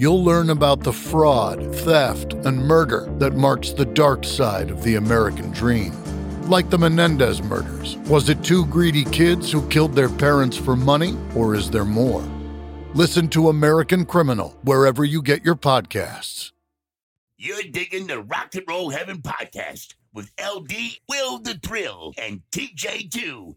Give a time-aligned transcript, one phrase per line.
[0.00, 4.94] you'll learn about the fraud, theft, and murder that marks the dark side of the
[4.94, 5.92] American dream.
[6.48, 7.98] Like the Menendez murders.
[8.08, 12.24] Was it two greedy kids who killed their parents for money, or is there more?
[12.94, 16.52] Listen to American Criminal wherever you get your podcasts.
[17.36, 20.72] You're digging the Rock and Roll Heaven podcast with LD,
[21.10, 23.54] Will the Thrill, and TJ2.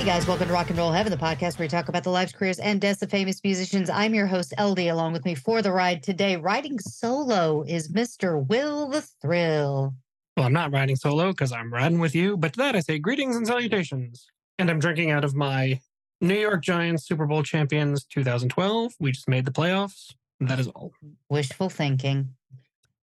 [0.00, 2.10] Hey guys, welcome to Rock and Roll Heaven, the podcast where we talk about the
[2.10, 3.90] lives, careers, and deaths of famous musicians.
[3.90, 6.38] I'm your host, LD, along with me for the ride today.
[6.38, 8.42] Riding solo is Mr.
[8.48, 9.94] Will the Thrill.
[10.38, 12.98] Well, I'm not riding solo because I'm riding with you, but to that I say
[12.98, 14.26] greetings and salutations.
[14.58, 15.80] And I'm drinking out of my
[16.22, 18.94] New York Giants Super Bowl champions 2012.
[19.00, 20.14] We just made the playoffs.
[20.40, 20.92] That is all.
[21.28, 22.30] Wishful thinking.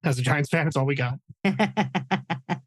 [0.04, 1.20] As a Giants fan, it's all we got.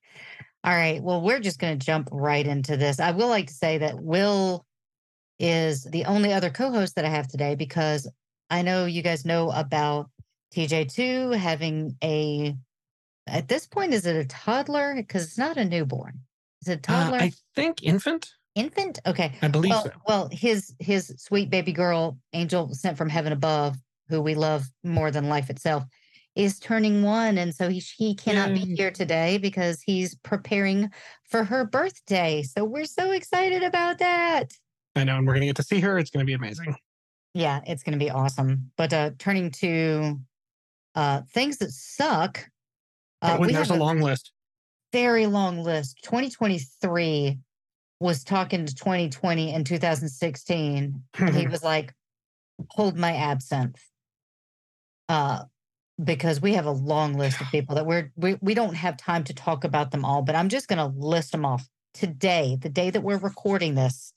[0.62, 1.02] All right.
[1.02, 3.00] Well, we're just going to jump right into this.
[3.00, 4.66] I will like to say that Will
[5.38, 8.06] is the only other co host that I have today because
[8.50, 10.10] I know you guys know about
[10.54, 12.54] TJ2 having a,
[13.26, 14.94] at this point, is it a toddler?
[14.94, 16.20] Because it's not a newborn.
[16.62, 17.18] Is it a Uh, toddler?
[17.18, 18.28] I think infant.
[18.54, 18.98] Infant?
[19.06, 19.38] Okay.
[19.40, 19.92] I believe well, so.
[20.06, 23.76] well, his his sweet baby girl, Angel sent from heaven above,
[24.08, 25.84] who we love more than life itself,
[26.36, 30.90] is turning one, and so he he cannot be here today because he's preparing
[31.28, 32.42] for her birthday.
[32.42, 34.52] So we're so excited about that.
[34.96, 35.98] I know, and we're gonna get to see her.
[35.98, 36.76] It's gonna be amazing.
[37.34, 38.72] Yeah, it's going to be awesome.
[38.76, 40.20] But uh turning to
[40.94, 42.48] uh things that suck.
[43.22, 44.32] Uh, oh, there's a long list.
[44.92, 45.98] very long list.
[46.04, 47.38] 2023
[48.00, 51.02] was talking to 2020 and 2016.
[51.18, 51.92] and he was like,
[52.70, 53.78] hold my absinthe.
[55.08, 55.44] Uh,
[56.02, 59.24] because we have a long list of people that we're we, we don't have time
[59.24, 61.68] to talk about them all, but I'm just gonna list them off.
[61.92, 64.12] Today, the day that we're recording this,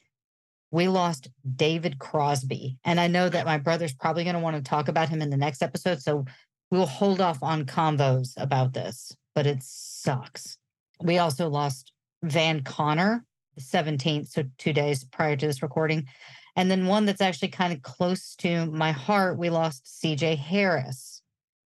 [0.72, 2.78] we lost David Crosby.
[2.84, 5.38] And I know that my brother's probably gonna want to talk about him in the
[5.38, 6.02] next episode.
[6.02, 6.26] So
[6.72, 10.58] we'll hold off on convos about this, but it sucks.
[11.02, 16.08] We also lost Van Conner the 17th, so two days prior to this recording.
[16.56, 21.13] And then one that's actually kind of close to my heart, we lost CJ Harris.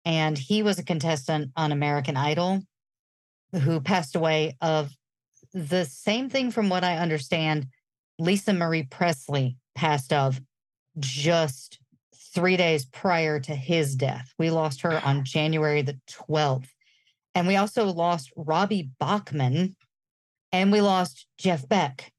[0.06, 2.62] And he was a contestant on American Idol
[3.54, 4.92] who passed away of
[5.54, 7.68] the same thing, from what I understand,
[8.20, 10.42] Lisa Marie Presley passed of
[11.00, 11.80] just
[12.34, 14.34] three days prior to his death.
[14.40, 16.68] We lost her on January the 12th.
[17.36, 19.76] And we also lost Robbie Bachman
[20.52, 22.12] and we lost Jeff Beck.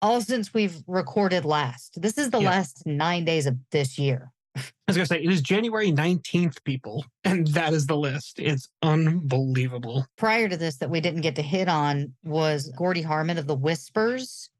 [0.00, 2.00] All since we've recorded last.
[2.00, 2.50] This is the Yeah.
[2.50, 4.32] last nine days of this year.
[4.58, 8.38] I was gonna say it is January 19th, people, and that is the list.
[8.38, 10.06] It's unbelievable.
[10.16, 13.54] Prior to this, that we didn't get to hit on was Gordy Harmon of the
[13.56, 14.50] Whispers.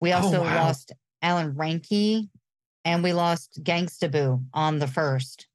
[0.00, 0.64] We Oh, also wow.
[0.66, 2.28] lost Alan Ranke
[2.84, 5.46] and we lost Gangsta Boo on the first.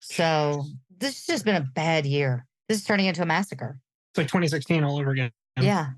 [0.00, 0.64] So
[0.98, 2.46] this has just been a bad year.
[2.68, 3.78] This is turning into a massacre.
[4.12, 5.30] It's like 2016 all over again.
[5.60, 5.90] Yeah.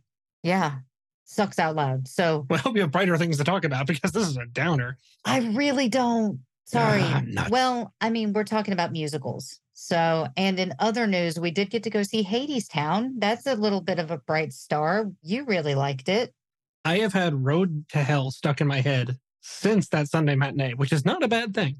[0.42, 0.76] Yeah.
[1.24, 2.08] Sucks out loud.
[2.08, 4.46] So Well, I hope you have brighter things to talk about because this is a
[4.46, 4.96] downer.
[5.24, 6.40] I really don't.
[6.68, 7.02] Sorry.
[7.26, 7.50] Nuts.
[7.50, 9.58] well, I mean, we're talking about musicals.
[9.72, 13.12] So, and in other news, we did get to go see Hadestown.
[13.16, 15.10] That's a little bit of a bright star.
[15.22, 16.34] You really liked it.
[16.84, 20.92] I have had Road to Hell stuck in my head since that Sunday matinee, which
[20.92, 21.76] is not a bad thing.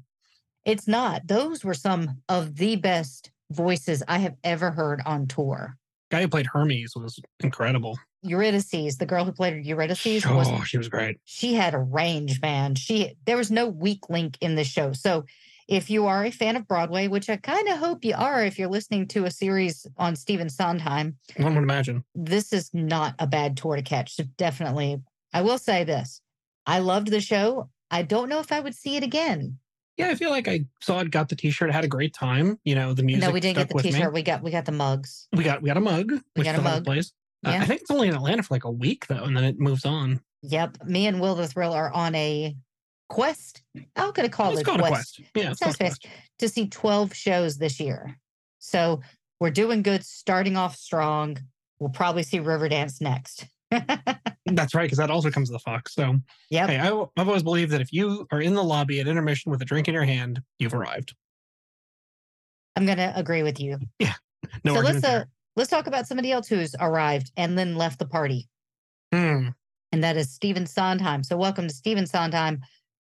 [0.65, 1.27] It's not.
[1.27, 5.77] Those were some of the best voices I have ever heard on tour.
[6.09, 7.97] Guy who played Hermes was incredible.
[8.21, 11.17] Eurydice, the girl who played Eurydice, was Oh, she was great.
[11.25, 12.75] she had a range, man.
[12.75, 14.93] She there was no weak link in the show.
[14.93, 15.25] So
[15.67, 18.57] if you are a fan of Broadway, which I kind of hope you are if
[18.57, 22.03] you're listening to a series on Stephen Sondheim, One would imagine.
[22.15, 24.15] this is not a bad tour to catch.
[24.15, 24.99] So definitely,
[25.33, 26.21] I will say this.
[26.65, 27.69] I loved the show.
[27.91, 29.57] I don't know if I would see it again.
[29.97, 32.57] Yeah, I feel like I saw it, got the T-shirt, had a great time.
[32.63, 33.27] You know, the music.
[33.27, 34.13] no, we didn't get the t-shirt.
[34.13, 35.27] We got we got the mugs.
[35.33, 36.13] We got we got a mug.
[36.35, 36.85] We got a mug.
[36.85, 37.11] place.
[37.45, 37.61] Uh, Yeah.
[37.61, 39.85] I think it's only in Atlanta for like a week though, and then it moves
[39.85, 40.21] on.
[40.41, 40.85] Yep.
[40.85, 42.55] Me and Will the Thrill are on a
[43.09, 43.63] quest.
[43.95, 45.29] I'm gonna call Let's it go a on a quest, quest.
[45.35, 46.05] Yeah, it's a quest.
[46.39, 48.17] to see 12 shows this year.
[48.59, 49.01] So
[49.39, 51.37] we're doing good, starting off strong.
[51.79, 53.45] We'll probably see Riverdance next.
[54.45, 55.93] That's right, because that also comes to the Fox.
[55.93, 56.19] So
[56.49, 56.87] yeah, hey, I,
[57.17, 59.87] I've always believed that if you are in the lobby at intermission with a drink
[59.87, 61.15] in your hand, you've arrived.
[62.75, 63.77] I'm gonna agree with you.
[63.99, 64.13] Yeah.
[64.63, 65.25] No so let's uh.
[65.59, 68.47] Let's talk about somebody else who's arrived and then left the party.
[69.11, 69.49] Hmm.
[69.91, 71.23] and that is Stephen Sondheim.
[71.23, 72.61] So, welcome to Stephen Sondheim,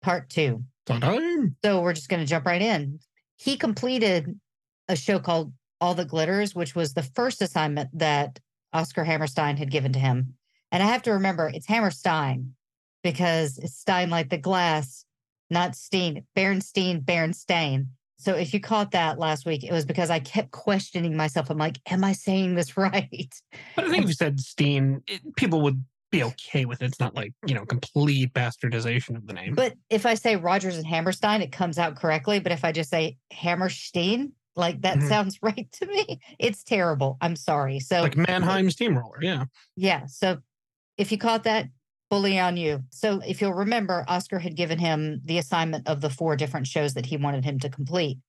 [0.02, 0.64] part two.
[0.88, 1.56] Sondheim.
[1.64, 3.00] So, we're just going to jump right in.
[3.38, 4.40] He completed
[4.88, 8.40] a show called All the Glitters, which was the first assignment that
[8.74, 10.36] Oscar Hammerstein had given to him.
[10.72, 12.54] And I have to remember it's Hammerstein
[13.04, 15.06] because it's Stein like the glass,
[15.50, 17.92] not Steen, Bernstein, Bernstein.
[18.18, 21.50] So if you caught that last week, it was because I kept questioning myself.
[21.50, 23.34] I'm like, am I saying this right?
[23.76, 26.86] But I think if you said Steen, it, people would be okay with it.
[26.86, 29.54] It's not like, you know, complete bastardization of the name.
[29.54, 32.40] But if I say Rodgers and Hammerstein, it comes out correctly.
[32.40, 35.10] But if I just say Hammerstein, like that Mhm.
[35.10, 36.20] sounds right to me.
[36.40, 37.18] It's terrible.
[37.20, 37.80] I'm sorry.
[37.80, 39.20] So like Mannheim Steamroller.
[39.22, 39.46] Yeah.
[39.76, 40.06] yeah.
[40.06, 40.40] So
[40.98, 41.68] if you caught that,
[42.10, 42.84] fully on you.
[42.92, 46.94] So if you'll remember, Oscar had given him the assignment of the four different shows
[46.94, 48.20] that he wanted him to complete.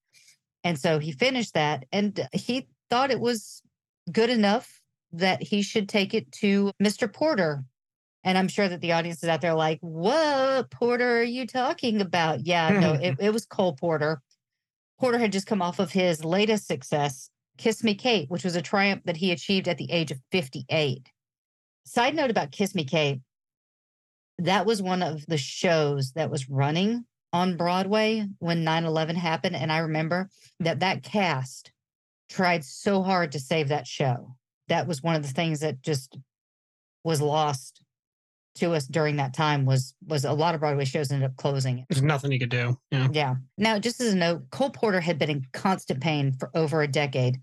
[0.65, 3.63] And so he finished that and he thought it was
[4.11, 4.81] good enough
[5.13, 7.13] that he should take it to Mr.
[7.13, 7.65] Porter.
[8.25, 12.01] And I'm sure that the audience is out there like, what Porter are you talking
[12.01, 12.45] about?
[12.45, 14.21] Yeah, no, it, it was Cole Porter.
[14.99, 18.63] Porter had just come off of his latest success, Kiss Me Kate, which was a
[18.63, 21.09] triumph that he achieved at the age of 58.
[21.85, 23.21] Side note about Kiss Me Kate,
[24.39, 29.57] that was one of the shows that was running on Broadway when 9 11 happened.
[29.57, 30.29] And I remember
[30.61, 31.73] that that cast
[32.29, 34.37] tried so hard to save that show.
[34.69, 36.19] That was one of the things that just
[37.05, 37.83] was lost
[38.57, 41.85] to us during that time was was a lot of Broadway shows ended up closing.
[41.89, 42.77] There's nothing you could do.
[42.91, 43.09] Yeah.
[43.13, 43.35] Yeah.
[43.59, 46.89] Now, just as a note, Cole Porter had been in constant pain for over a
[46.89, 47.39] decade.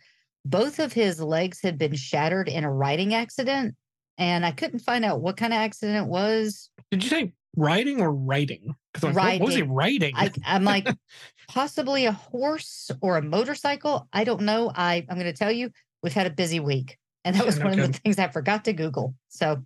[0.46, 3.76] Both of his legs had been shattered in a riding accident,
[4.18, 6.70] and I couldn't find out what kind of accident it was.
[6.94, 8.76] Did you say riding or writing?
[8.94, 10.14] Because like, what, what was he riding?
[10.16, 10.88] I, I'm like,
[11.48, 14.08] possibly a horse or a motorcycle.
[14.14, 14.72] I don't know.
[14.76, 16.98] I, I'm going to tell you, we've had a busy week.
[17.26, 19.16] And that Yeah, was no one of the things I forgot to Google.
[19.30, 19.64] So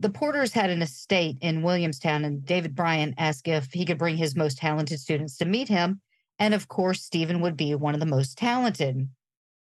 [0.00, 4.16] the Porters had an estate in Williamstown, and David Bryan asked if he could bring
[4.16, 6.00] his most talented students to meet him.
[6.38, 9.08] And of course, Stephen would be one of the most talented.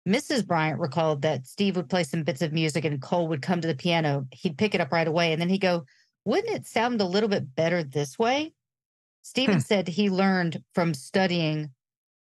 [0.07, 0.45] Mrs.
[0.45, 3.67] Bryant recalled that Steve would play some bits of music and Cole would come to
[3.67, 4.27] the piano.
[4.31, 5.31] He'd pick it up right away.
[5.31, 5.85] And then he'd go,
[6.25, 8.53] Wouldn't it sound a little bit better this way?
[9.23, 9.59] Stephen Hmm.
[9.59, 11.71] said he learned from studying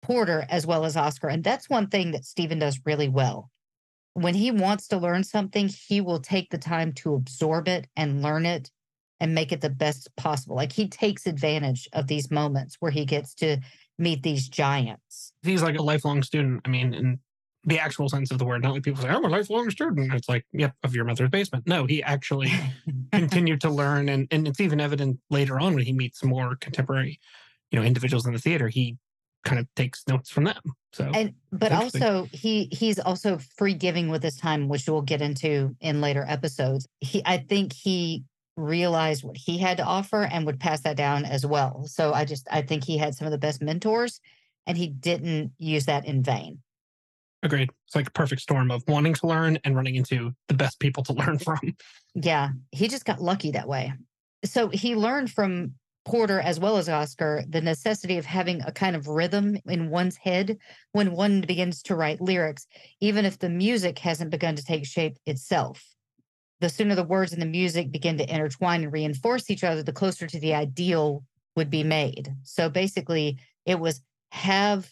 [0.02, 1.30] Porter as well as Oscar.
[1.30, 3.52] And that's one thing that Stephen does really well.
[4.14, 8.22] When he wants to learn something, he will take the time to absorb it and
[8.22, 8.72] learn it
[9.20, 10.56] and make it the best possible.
[10.56, 13.58] Like he takes advantage of these moments where he gets to
[13.98, 15.34] meet these giants.
[15.44, 16.62] He's like a lifelong student.
[16.66, 17.20] I mean, in
[17.66, 20.14] the actual sense of the word, not like people say, I'm a lifelong student.
[20.14, 21.66] It's like, yep, of your mother's basement.
[21.68, 22.52] No, he actually
[23.12, 24.10] continued to learn.
[24.10, 27.20] And, and it's even evident later on when he meets more contemporary,
[27.72, 28.98] you know, individuals in the theater, he
[29.46, 30.62] kind of takes notes from them.
[30.94, 35.22] So and but also he he's also free giving with his time which we'll get
[35.22, 38.24] into in later episodes he i think he
[38.56, 42.24] realized what he had to offer and would pass that down as well so i
[42.24, 44.22] just i think he had some of the best mentors
[44.66, 46.60] and he didn't use that in vain
[47.44, 47.70] agreed.
[47.88, 51.04] It's like a perfect storm of wanting to learn and running into the best people
[51.04, 51.60] to learn from.
[52.16, 53.94] yeah he just got lucky that way
[54.44, 55.74] so he learned from
[56.06, 60.16] porter as well as oscar the necessity of having a kind of rhythm in one's
[60.16, 60.58] head
[60.94, 62.68] when one begins to write lyrics
[63.02, 65.84] even if the music hasn't begun to take shape itself
[66.62, 69.92] the sooner the words and the music begin to intertwine and reinforce each other the
[69.92, 71.24] closer to the ideal
[71.56, 74.02] would be made so basically it was
[74.32, 74.90] have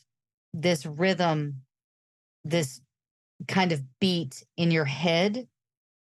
[0.53, 1.61] this rhythm
[2.45, 2.81] this
[3.47, 5.47] kind of beat in your head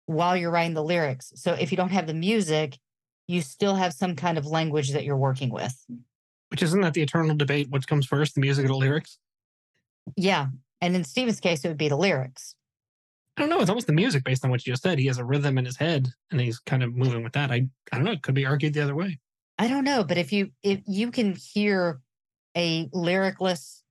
[0.06, 1.32] while you're writing the lyrics.
[1.36, 2.78] So if you don't have the music,
[3.28, 5.76] you still have some kind of language that you're working with.
[6.50, 7.70] Which isn't that the eternal debate?
[7.70, 9.18] What comes first, the music or the lyrics?
[10.18, 10.48] Yeah.
[10.82, 12.56] And in Stephen's case, it would be the lyrics.
[13.38, 13.62] I don't know.
[13.62, 15.00] It's almost the music based on what you just said.
[15.00, 17.52] He has a rhythm in his head and he's kind of moving with that.
[17.52, 18.12] I, I don't know.
[18.12, 19.20] It could be argued the other way.
[19.58, 22.02] I don't know, but if you if you can hear
[22.58, 23.84] a lyricless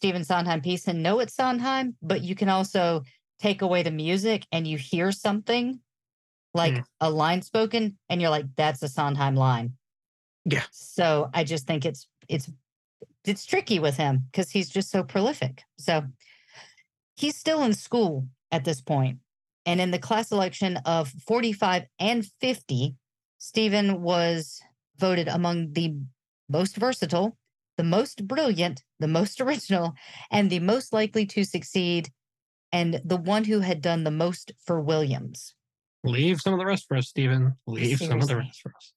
[0.00, 3.02] Stephen Sondheim piece and know it's Sondheim, but you can also
[3.38, 5.78] take away the music and you hear something
[6.54, 6.80] like Hmm.
[7.02, 9.74] a line spoken and you're like, that's a Sondheim line.
[10.46, 10.62] Yeah.
[10.70, 12.50] So I just think it's it's
[13.26, 15.64] it's tricky with him because he's just so prolific.
[15.78, 16.04] So
[17.16, 19.18] he's still in school at this point.
[19.66, 22.94] And in the class election of 45 and 50,
[23.36, 24.62] Stephen was
[24.96, 25.94] voted among the
[26.48, 27.36] most versatile,
[27.80, 29.94] the most brilliant, the most original,
[30.30, 32.10] and the most likely to succeed,
[32.72, 35.54] and the one who had done the most for Williams.
[36.04, 37.54] Leave some of the rest for us, Stephen.
[37.66, 38.92] Leave some of the rest for us.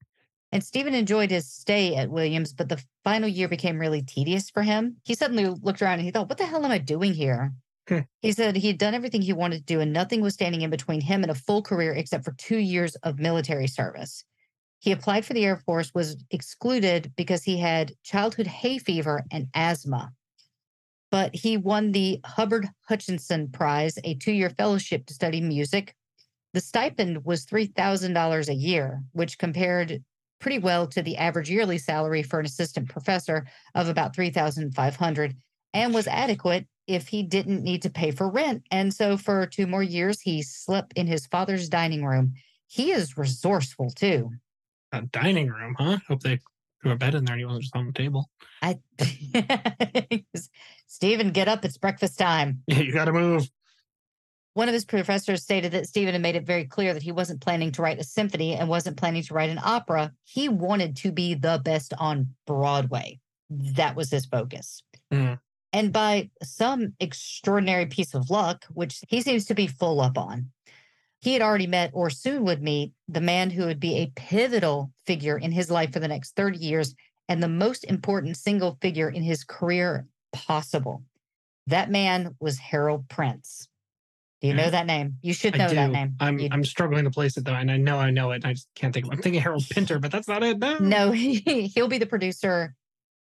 [0.52, 4.64] And Stephen enjoyed his stay at Williams, but the final year became really tedious for
[4.64, 4.98] him.
[5.04, 7.54] He suddenly looked around and he thought, What the hell am I doing here?
[7.88, 8.00] Hmm.
[8.22, 10.70] He said he had done everything he wanted to do, and nothing was standing in
[10.70, 14.26] between him and a full career except for two years of military service.
[14.84, 19.48] He applied for the Air Force, was excluded because he had childhood hay fever and
[19.54, 20.12] asthma.
[21.10, 25.96] But he won the Hubbard Hutchinson Prize, a two year fellowship to study music.
[26.52, 30.04] The stipend was $3,000 a year, which compared
[30.42, 35.34] pretty well to the average yearly salary for an assistant professor of about 3500
[35.74, 38.64] and was adequate if he didn't need to pay for rent.
[38.70, 42.34] And so for two more years he slept in his father's dining room.
[42.68, 44.34] He is resourceful too.
[44.94, 45.98] A dining room, huh?
[46.08, 46.40] Hope they
[46.82, 48.30] threw a bed in there and he wasn't just on the table.
[48.62, 48.80] I
[50.88, 52.62] Stephen, get up, it's breakfast time.
[52.68, 53.50] Yeah, you got to move.
[54.54, 57.42] One of his professors stated that Stephen had made it very clear that he wasn't
[57.42, 60.14] planning to write a symphony and wasn't planning to write an opera.
[60.26, 63.20] He wanted to be the best on Broadway.
[63.50, 64.84] That was his focus.
[65.12, 65.40] Mm.
[65.74, 70.52] And by some extraordinary piece of luck, which he seems to be full up on,
[71.24, 74.92] he had already met or soon would meet the man who would be a pivotal
[75.08, 76.94] figure in his life for the next 30 years
[77.30, 81.02] and the most important single figure in his career possible.
[81.68, 83.70] That man was Harold Prince.
[84.42, 84.72] Do you know Mhm.
[84.72, 85.18] that name?
[85.22, 86.16] You should know that name.
[86.20, 88.44] I'm You- I'm struggling to place it though, and I know I know it.
[88.44, 89.06] I just can't think.
[89.06, 90.60] of I'm thinking Harold Pinter, but that's not it.
[90.60, 90.78] No.
[90.80, 91.36] no, he,
[91.74, 92.76] he'll be the producer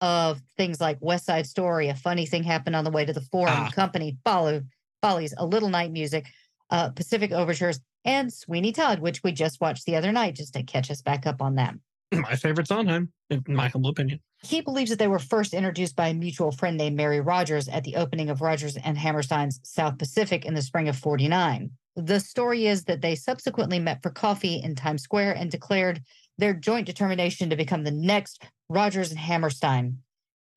[0.00, 3.20] of things like West Side Story, A Funny Thing Happened on the Way to the
[3.32, 3.70] Forum, Ah.
[3.74, 4.62] Company, Follow,
[5.02, 6.26] Follies, A Little Night Music,
[6.70, 10.62] uh, Pacific Overtures, and Sweeney Todd, which we just watched the other night just to
[10.62, 11.74] catch us back up on that.
[12.12, 14.20] My favorite Sondheim, in my humble opinion.
[14.42, 17.84] He believes that they were first introduced by a mutual friend named Mary Rodgers at
[17.84, 21.70] the opening of Rodgers and Hammerstein's South Pacific in the spring of 49.
[21.96, 26.00] The story is that they subsequently met for coffee in Times Square and declared
[26.38, 29.98] their joint determination to become the next Rodgers and Hammerstein.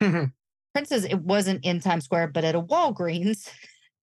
[0.00, 3.50] Prince's, it wasn't in Times Square, but at a Walgreens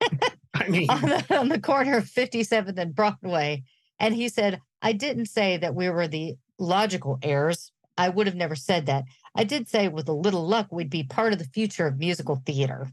[0.61, 3.65] I mean, on the, on the corner of 57th and Broadway.
[3.99, 7.73] And he said, I didn't say that we were the logical heirs.
[7.97, 9.05] I would have never said that.
[9.35, 12.43] I did say with a little luck, we'd be part of the future of musical
[12.47, 12.89] theater.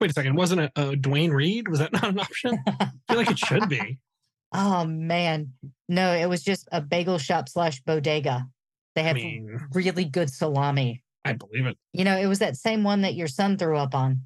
[0.00, 0.36] wait a second.
[0.36, 1.68] Wasn't it uh, Duane Reade?
[1.68, 2.58] Was that not an option?
[2.66, 3.98] I feel like it should be.
[4.52, 5.52] Oh, man.
[5.88, 8.46] No, it was just a bagel shop slash bodega.
[8.94, 11.02] They I mean, really good salami.
[11.24, 11.76] I believe it.
[11.92, 14.22] You know, it was that same one that your son threw up on.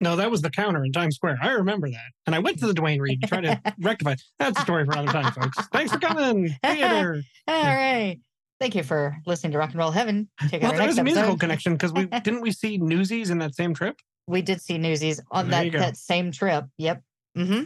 [0.00, 1.38] No, that was the counter in Times Square.
[1.40, 2.10] I remember that.
[2.26, 4.12] And I went to the Duane Reade to try to rectify.
[4.12, 4.22] it.
[4.38, 5.56] That's a story for another time, folks.
[5.72, 6.50] Thanks for coming.
[6.62, 7.22] Theater.
[7.48, 8.18] All right.
[8.60, 10.28] Thank you for listening to Rock and Roll Heaven.
[10.50, 13.38] Check Well, out there next a musical connection because we didn't we see Newsies in
[13.38, 13.96] that same trip.
[14.26, 16.64] We did see Newsies on There that, that same trip.
[16.78, 17.02] Yep.
[17.38, 17.64] Mm-hmm.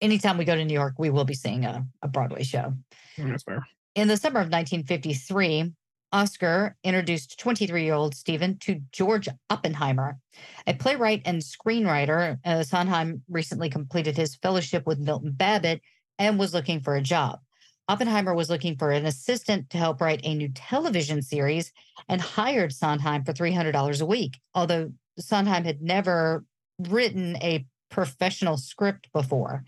[0.00, 2.74] Anytime we go to New York, we will be seeing a, a Broadway show.
[3.18, 3.66] That's fair.
[3.94, 5.72] In the summer of 1953,
[6.12, 10.18] Oscar introduced 23 year old Stephen to George Oppenheimer,
[10.66, 12.38] a playwright and screenwriter.
[12.44, 15.80] Uh, Sondheim recently completed his fellowship with Milton Babbitt
[16.18, 17.40] and was looking for a job.
[17.88, 21.72] Oppenheimer was looking for an assistant to help write a new television series
[22.08, 26.44] and hired Sondheim for $300 a week, although Sondheim had never
[26.78, 29.64] written a professional script before.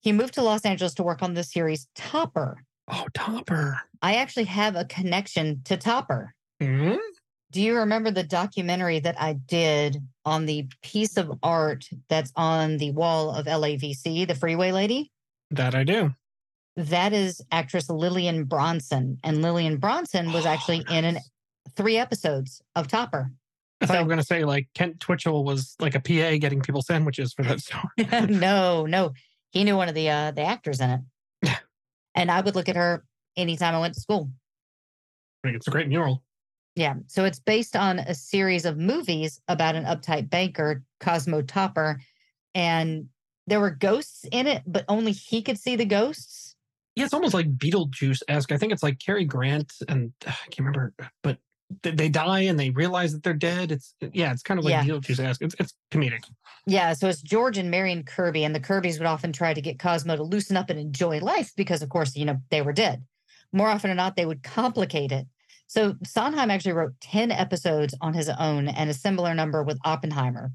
[0.00, 2.64] He moved to Los Angeles to work on the series Topper.
[2.88, 3.80] Oh, Topper.
[4.00, 6.34] I actually have a connection to Topper.
[6.60, 6.94] Hmm?
[7.52, 12.78] Do you remember the documentary that I did on the piece of art that's on
[12.78, 15.12] the wall of LAVC, the Freeway Lady?
[15.50, 16.14] That I do.
[16.76, 19.18] That is actress Lillian Bronson.
[19.22, 21.18] And Lillian Bronson was Oh, actually in an
[21.76, 23.30] three episodes of Topper.
[23.82, 26.38] I thought you So- were going to say like Kent Twitchell was like a PA
[26.38, 27.84] getting people sandwiches for that story.
[28.28, 29.12] no, no.
[29.50, 31.00] He knew one of the uh the actors in it.
[32.14, 33.04] And I would look at her
[33.36, 34.30] anytime I went to school.
[35.42, 36.22] I think it's a great mural.
[36.74, 36.94] Yeah.
[37.06, 42.00] So it's based on a series of movies about an uptight banker, Cosmo Topper.
[42.54, 43.08] And
[43.46, 46.54] there were ghosts in it, but only he could see the ghosts.
[46.94, 48.52] Yeah, it's almost like Beetlejuice esque.
[48.52, 51.38] I think it's like Cary Grant and uh, I can't remember, but
[51.82, 53.72] they, die and they realize that they're dead.
[53.72, 54.84] It's yeah, it's kind of like Yeah.
[54.84, 55.42] Beetlejuice esque.
[55.42, 56.24] It's, it's comedic.
[56.66, 56.92] Yeah.
[56.92, 58.44] So it's George and Marion Kirby.
[58.44, 61.52] And the Kirbys would often try to get Cosmo to loosen up and enjoy life
[61.56, 63.04] because, of course, you know, they were dead.
[63.52, 65.26] More often than not, they would complicate it.
[65.66, 70.52] So Sondheim actually wrote 10 episodes on his own and a similar number with Oppenheimer.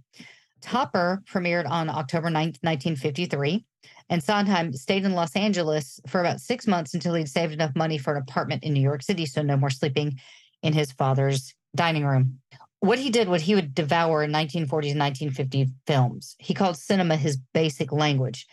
[0.61, 3.65] Topper premiered on October 9th, 1953,
[4.09, 7.97] and Sondheim stayed in Los Angeles for about six months until he'd saved enough money
[7.97, 10.19] for an apartment in New York City, so no more sleeping
[10.67, 12.39] in his father's dining room.
[12.81, 17.15] What he did, what he would devour in 1940s and 1950 films, he called cinema
[17.15, 18.45] his basic language.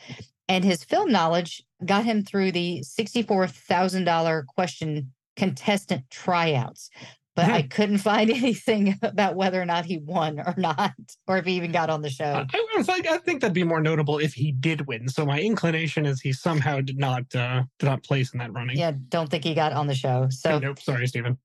[0.48, 6.88] And his film knowledge got him through the $64,000 question contestant tryouts
[7.36, 10.92] but I couldn't find anything about whether or not he won or not,
[11.26, 12.46] or if he even got on the show.
[12.52, 15.08] I, I think that'd be more notable if he did win.
[15.08, 18.78] So my inclination is he somehow did not uh, did not place in that running.
[18.78, 20.28] Yeah, don't think he got on the show.
[20.30, 21.38] So nope, sorry, Stephen.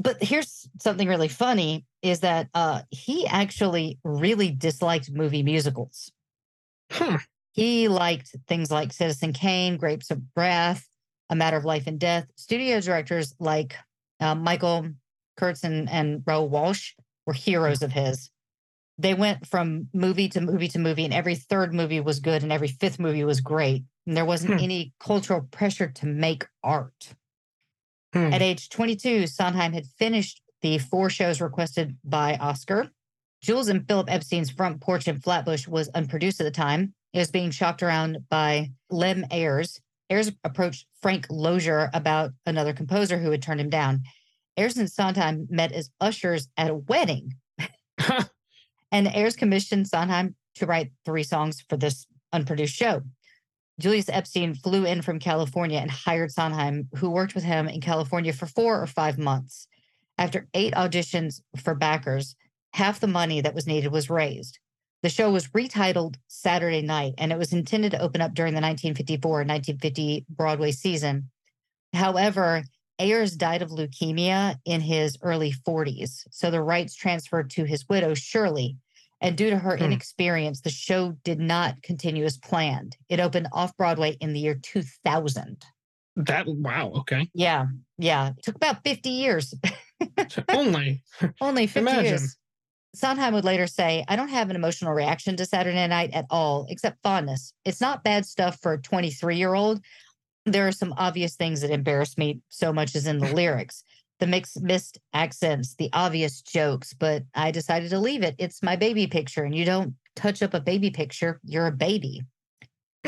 [0.00, 6.10] But here's something really funny: is that uh, he actually really disliked movie musicals.
[6.90, 7.18] Huh.
[7.52, 10.86] He liked things like Citizen Kane, Grapes of Wrath,
[11.28, 12.26] A Matter of Life and Death.
[12.36, 13.76] Studio directors like
[14.20, 14.88] uh, Michael
[15.38, 16.92] Curtiz and, and Raoul Walsh
[17.26, 18.30] were heroes of his.
[18.98, 22.52] They went from movie to movie to movie, and every third movie was good, and
[22.52, 23.84] every fifth movie was great.
[24.06, 24.64] And there wasn't hmm.
[24.64, 27.14] any cultural pressure to make art.
[28.12, 28.32] Hmm.
[28.32, 32.90] At age 22, Sondheim had finished the four shows requested by Oscar.
[33.42, 36.94] Jules and Philip Epstein's Front Porch in Flatbush was unproduced at the time.
[37.12, 39.80] It was being shopped around by Lem Ayers.
[40.10, 44.02] Ayers approached Frank Lozier about another composer who had turned him down.
[44.56, 47.34] Ayers and Sondheim met as ushers at a wedding.
[48.92, 53.02] and Ayers commissioned Sondheim to write three songs for this unproduced show.
[53.80, 58.32] Julius Epstein flew in from California and hired Sondheim, who worked with him in California
[58.32, 59.66] for four or five months.
[60.18, 62.36] After eight auditions for backers,
[62.74, 64.58] half the money that was needed was raised.
[65.02, 68.60] The show was retitled Saturday Night, and it was intended to open up during the
[68.60, 71.30] 1954 1950 Broadway season.
[71.94, 72.64] However,
[72.98, 78.12] Ayers died of leukemia in his early 40s, so the rights transferred to his widow,
[78.12, 78.76] Shirley.
[79.20, 79.84] And due to her hmm.
[79.84, 82.96] inexperience, the show did not continue as planned.
[83.08, 85.62] It opened off Broadway in the year 2000.
[86.16, 87.28] That, wow, okay.
[87.34, 87.66] Yeah,
[87.98, 88.30] yeah.
[88.36, 89.54] It took about 50 years.
[90.48, 91.02] Only.
[91.40, 92.04] Only 50 Imagine.
[92.04, 92.36] years.
[92.94, 96.66] Sondheim would later say, I don't have an emotional reaction to Saturday night at all,
[96.68, 97.52] except fondness.
[97.64, 99.80] It's not bad stuff for a 23 year old
[100.46, 103.84] there are some obvious things that embarrass me so much as in the lyrics
[104.20, 108.34] the mixed missed accents the obvious jokes but i decided to leave it.
[108.38, 112.22] It's my baby picture and you don't touch up a baby picture you're a baby.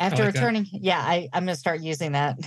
[0.00, 0.80] After like returning that.
[0.80, 2.38] yeah I, i'm going to start using that.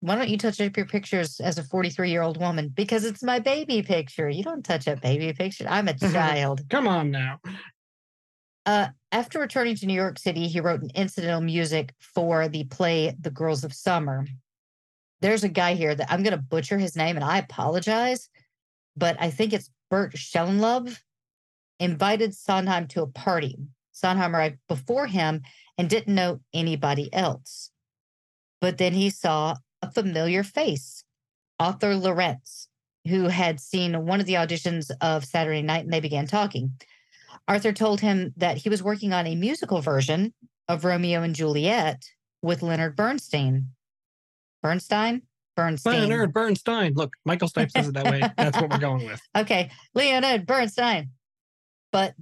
[0.00, 2.70] Why don't you touch up your pictures as a 43 year old woman?
[2.70, 4.28] Because it's my baby picture.
[4.28, 5.66] You don't touch up baby picture.
[5.68, 6.62] I'm a child.
[6.68, 7.38] Come on now.
[8.66, 13.14] Uh, after returning to New York City, he wrote an incidental music for the play
[13.20, 14.26] The Girls of Summer.
[15.22, 18.28] There's a guy here that I'm going to butcher his name, and I apologize,
[18.96, 20.98] but I think it's Bert Schellenlove,
[21.78, 23.56] invited Sondheim to a party.
[23.92, 25.42] Sondheim arrived before him
[25.78, 27.70] and didn't know anybody else.
[28.60, 31.04] But then he saw a familiar face,
[31.60, 32.68] Arthur Laurents,
[33.06, 36.72] who had seen one of the auditions of Saturday Night, and they began talking.
[37.46, 40.34] Arthur told him that he was working on a musical version
[40.68, 42.02] of Romeo and Juliet
[42.42, 43.68] with Leonard Bernstein.
[44.62, 45.22] Bernstein?
[45.54, 46.08] Bernstein.
[46.08, 46.94] Leonard Bernstein.
[46.94, 48.20] Look, Michael Stipe says it that way.
[48.36, 49.20] That's what we're going with.
[49.36, 49.70] Okay.
[49.94, 51.10] Leonard Bernstein.
[51.90, 52.14] But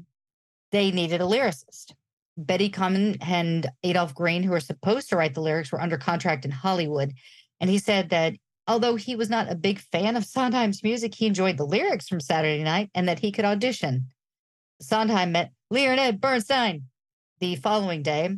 [0.72, 1.92] they needed a lyricist.
[2.36, 6.44] Betty Comden and Adolph Green, who were supposed to write the lyrics, were under contract
[6.44, 7.12] in Hollywood.
[7.60, 8.34] And he said that
[8.66, 12.20] although he was not a big fan of Sondheim's music, he enjoyed the lyrics from
[12.20, 14.06] Saturday Night and that he could audition.
[14.80, 16.84] Sondheim met Leonard Bernstein
[17.40, 18.36] the following day,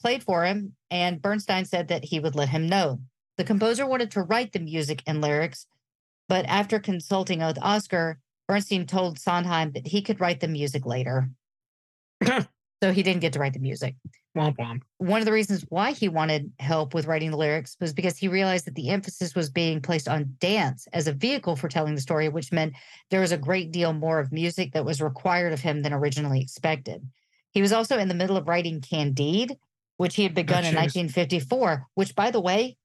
[0.00, 3.00] played for him, and Bernstein said that he would let him know.
[3.36, 5.66] The composer wanted to write the music and lyrics,
[6.28, 11.30] but after consulting with Oscar, Bernstein told Sondheim that he could write the music later.
[12.24, 13.96] so he didn't get to write the music.
[14.36, 14.82] Womp womp.
[14.98, 18.28] One of the reasons why he wanted help with writing the lyrics was because he
[18.28, 22.00] realized that the emphasis was being placed on dance as a vehicle for telling the
[22.00, 22.74] story, which meant
[23.10, 26.40] there was a great deal more of music that was required of him than originally
[26.40, 27.06] expected.
[27.52, 29.56] He was also in the middle of writing Candide,
[29.96, 32.76] which he had begun oh, in 1954, which, by the way,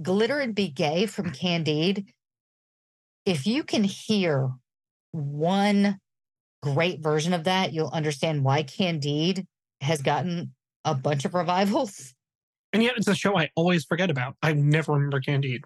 [0.00, 2.06] Glitter and Be Gay from Candide.
[3.26, 4.50] If you can hear
[5.12, 5.98] one
[6.62, 9.46] great version of that, you'll understand why Candide
[9.80, 12.14] has gotten a bunch of revivals.
[12.72, 14.36] And yet it's a show I always forget about.
[14.42, 15.64] I never remember Candide.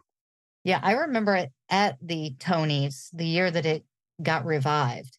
[0.65, 3.85] Yeah, I remember it at the Tonys the year that it
[4.23, 5.19] got revived.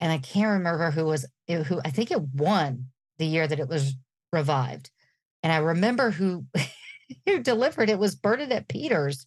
[0.00, 2.86] And I can't remember who was who I think it won
[3.18, 3.94] the year that it was
[4.32, 4.90] revived.
[5.42, 6.46] And I remember who
[7.26, 9.26] who delivered it was Bernadette Peters.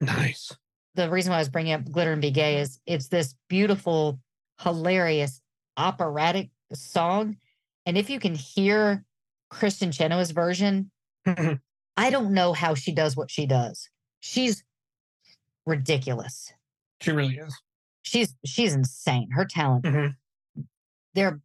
[0.00, 0.52] Nice.
[0.94, 4.18] the reason why I was bringing up Glitter and Be Gay is it's this beautiful,
[4.60, 5.40] hilarious
[5.76, 7.36] operatic song.
[7.86, 9.04] And if you can hear
[9.52, 10.90] Kristin Chenoweth's version,
[11.26, 13.88] I don't know how she does what she does.
[14.20, 14.64] She's
[15.66, 16.52] ridiculous.
[17.00, 17.54] she really is.
[18.02, 19.30] She's she's insane.
[19.32, 19.84] Her talent.
[19.84, 20.14] Mhm.
[21.14, 21.40] They're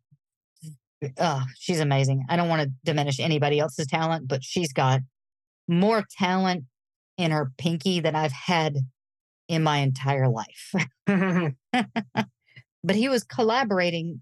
[1.18, 2.26] uh, she's amazing.
[2.28, 5.00] I don't want to diminish anybody else's talent, but she's got
[5.70, 6.66] more talent
[7.18, 8.78] in her pinky than I've had
[9.48, 10.74] in my entire life.
[12.84, 14.22] but he was collaborating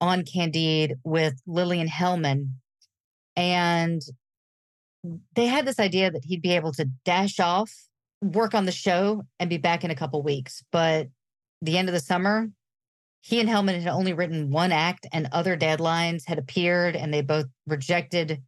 [0.00, 2.50] on Candide with Lillian Hellman.
[3.36, 4.02] And
[5.34, 7.72] they had this idea that he'd be able to dash off,
[8.20, 10.62] work on the show, and be back in a couple weeks.
[10.72, 11.08] But
[11.60, 12.50] the end of the summer,
[13.20, 17.22] he and Hellman had only written one act, and other deadlines had appeared, and they
[17.22, 18.42] both rejected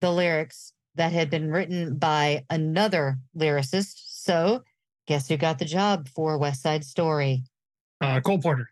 [0.00, 3.94] the lyrics that had been written by another lyricist.
[4.06, 4.62] So,
[5.06, 7.44] guess who got the job for West Side Story?
[8.00, 8.68] uh, Cole Porter.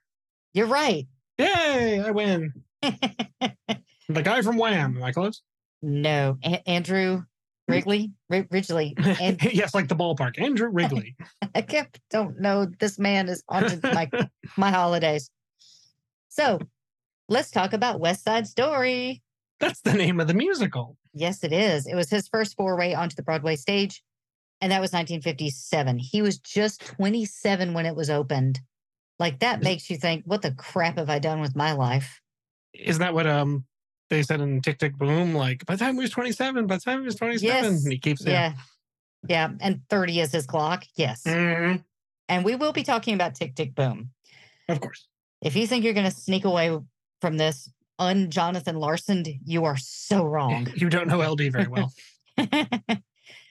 [0.54, 1.06] You're right.
[1.38, 2.00] Yay!
[2.00, 2.52] I win.
[4.08, 4.96] The guy from Wham.
[4.96, 5.42] Am I close?
[5.80, 7.22] no, A- Andrew
[7.68, 8.94] Wrigley, Ri- Ridgeley.
[9.20, 10.38] And yes, like the ballpark.
[10.40, 11.14] Andrew Wrigley.
[11.54, 12.66] I kept don't know.
[12.78, 14.10] This man is haunted my
[14.56, 15.30] my holidays.
[16.28, 16.58] So,
[17.28, 19.22] let's talk about West Side Story.
[19.60, 20.96] That's the name of the musical.
[21.14, 21.86] Yes, it is.
[21.86, 24.02] It was his first foray onto the Broadway stage,
[24.60, 25.98] and that was 1957.
[25.98, 28.60] He was just 27 when it was opened.
[29.18, 32.20] Like that makes you think, what the crap have I done with my life?
[32.74, 33.64] Isn't that what um
[34.10, 35.34] they said in Tick Tick Boom?
[35.34, 37.86] Like by the time he was 27, by the time he was 27, Yes.
[37.86, 38.54] he keeps Yeah.
[39.28, 39.50] Yeah.
[39.60, 40.84] And 30 is his clock.
[40.96, 41.22] Yes.
[41.24, 41.84] Mhm.
[42.28, 44.10] And we will be talking about Tick Tick Boom.
[44.68, 45.06] Of course.
[45.42, 46.76] If you think you're going to sneak away
[47.20, 50.68] from this un Jonathan Larson, you are so wrong.
[50.74, 51.92] You don't know LD very well.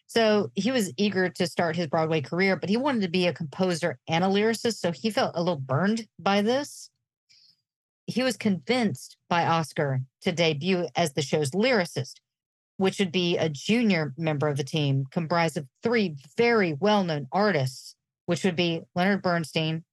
[0.07, 3.33] so he was eager to start his Broadway career, but he wanted to be a
[3.33, 4.77] composer and a lyricist.
[4.77, 6.89] So he felt a little burned by this.
[8.07, 12.15] He was convinced by Oscar to debut as the show's lyricist,
[12.77, 17.27] which would be a junior member of the team comprised of three very well known
[17.31, 19.85] artists, which would be Leonard Bernstein,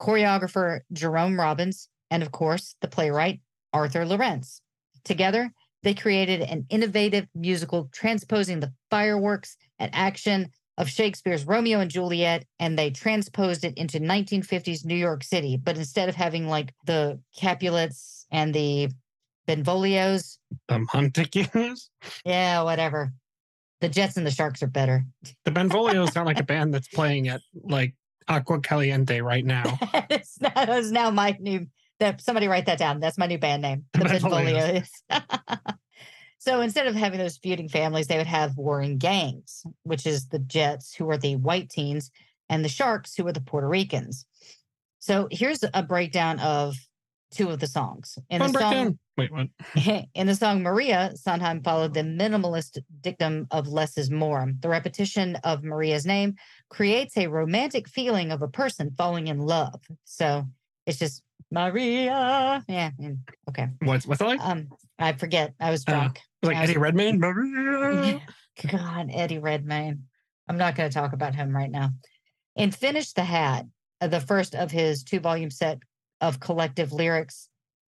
[0.00, 3.40] choreographer Jerome Robbins, and of course, the playwright
[3.74, 4.62] Arthur Laurents.
[5.04, 11.90] Together, they created an innovative musical transposing the fireworks and action of Shakespeare's Romeo and
[11.90, 15.56] Juliet, and they transposed it into 1950s New York City.
[15.56, 18.90] But instead of having like the Capulets and the
[19.46, 21.90] Benvolios, The Montagues.
[22.24, 23.12] yeah, whatever.
[23.80, 25.04] The Jets and the Sharks are better.
[25.44, 27.94] The Benvolios sound like a band that's playing at like
[28.26, 29.78] Agua Caliente right now.
[30.10, 31.66] it's, now, it's now my new.
[32.04, 33.00] That somebody write that down.
[33.00, 33.86] That's my new band name.
[33.94, 34.86] The Benvolios.
[35.10, 35.76] Benvolios.
[36.38, 40.38] so instead of having those feuding families, they would have warring gangs, which is the
[40.38, 42.10] Jets, who are the white teens,
[42.50, 44.26] and the Sharks, who are the Puerto Ricans.
[44.98, 46.74] So here's a breakdown of
[47.30, 48.18] two of the songs.
[48.28, 48.98] In Fun the song.
[49.16, 49.48] Wait, what?
[50.14, 54.52] in the song Maria, Sondheim followed the minimalist dictum of less is more.
[54.60, 56.34] The repetition of Maria's name
[56.68, 59.80] creates a romantic feeling of a person falling in love.
[60.04, 60.44] So
[60.84, 61.22] it's just
[61.54, 62.64] Maria.
[62.68, 62.90] Yeah.
[63.48, 63.68] Okay.
[63.82, 64.40] What's what's it like?
[64.40, 65.54] Um, I forget.
[65.60, 66.16] I was Uh, drunk.
[66.42, 67.18] It's like I was- Eddie Redmayne.
[67.20, 68.20] Maria.
[68.70, 70.04] God, Eddie Redmayne.
[70.48, 71.90] I'm not going to talk about him right now.
[72.56, 73.66] In Finish the Hat,
[74.00, 75.78] uh, the first of his two volume set
[76.20, 77.48] of collective lyrics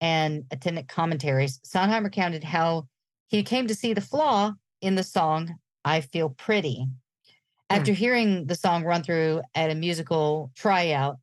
[0.01, 2.87] and attendant commentaries, Sondheim recounted how
[3.29, 6.87] he came to see the flaw in the song I Feel Pretty.
[7.71, 11.17] After hearing the song run through at a musical tryout,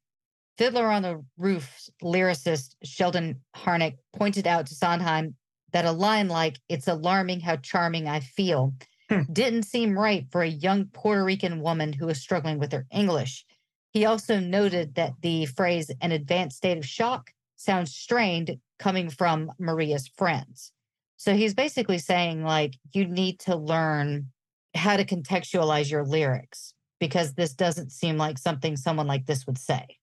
[0.58, 5.36] Fiddler on the Roof lyricist Sheldon Harnick pointed out to Sondheim
[5.72, 8.74] that a line like, It's alarming how charming I feel,
[9.10, 9.22] hmm.
[9.32, 13.46] didn't seem right for a young Puerto Rican woman who was struggling with her English.
[13.94, 19.52] He also noted that the phrase an advanced state of shock sounds strained coming from
[19.60, 20.72] Maria's friends.
[21.18, 24.32] So he's basically saying, like, you need to learn
[24.74, 29.58] how to contextualize your lyrics because this doesn't seem like something someone like this would
[29.58, 29.98] say.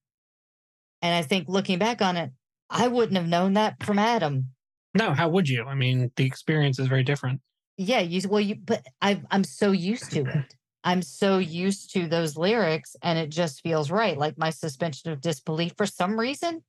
[1.03, 2.31] And I think looking back on it,
[2.71, 4.49] I wouldn't have known that from Adam.
[4.95, 5.65] No, how would you?
[5.65, 7.41] I mean, the experience is very different.
[7.77, 10.55] Yeah, you well, you but I I'm so used to it.
[10.85, 14.19] I'm so used to those lyrics, and it just feels right.
[14.19, 16.63] Like my suspension of disbelief for some reason.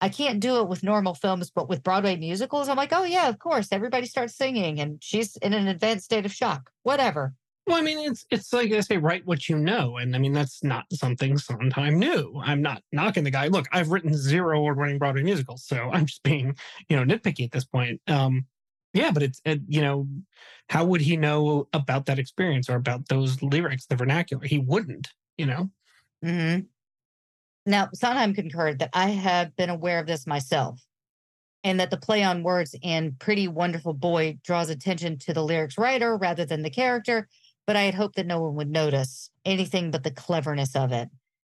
[0.00, 3.28] I can't do it with normal films, but with Broadway musicals, I'm like, oh yeah,
[3.28, 3.68] of course.
[3.72, 6.70] Everybody starts singing, and she's in an advanced state of shock.
[6.82, 7.34] Whatever.
[7.66, 10.32] Well, I mean, it's it's like I say, write what you know, and I mean
[10.32, 12.40] that's not something Sondheim knew.
[12.44, 13.46] I'm not knocking the guy.
[13.46, 16.56] Look, I've written zero award-winning Broadway musicals, so I'm just being,
[16.88, 18.00] you know, nitpicky at this point.
[18.08, 18.46] Um,
[18.94, 20.08] yeah, but it's it, you know,
[20.68, 24.44] how would he know about that experience or about those lyrics, the vernacular?
[24.44, 25.70] He wouldn't, you know.
[26.22, 26.60] hmm
[27.64, 30.84] Now, Sondheim concurred that I have been aware of this myself
[31.64, 35.78] and that the play on words in Pretty Wonderful Boy draws attention to the lyrics
[35.78, 37.28] writer rather than the character,
[37.66, 41.08] but I had hoped that no one would notice anything but the cleverness of it.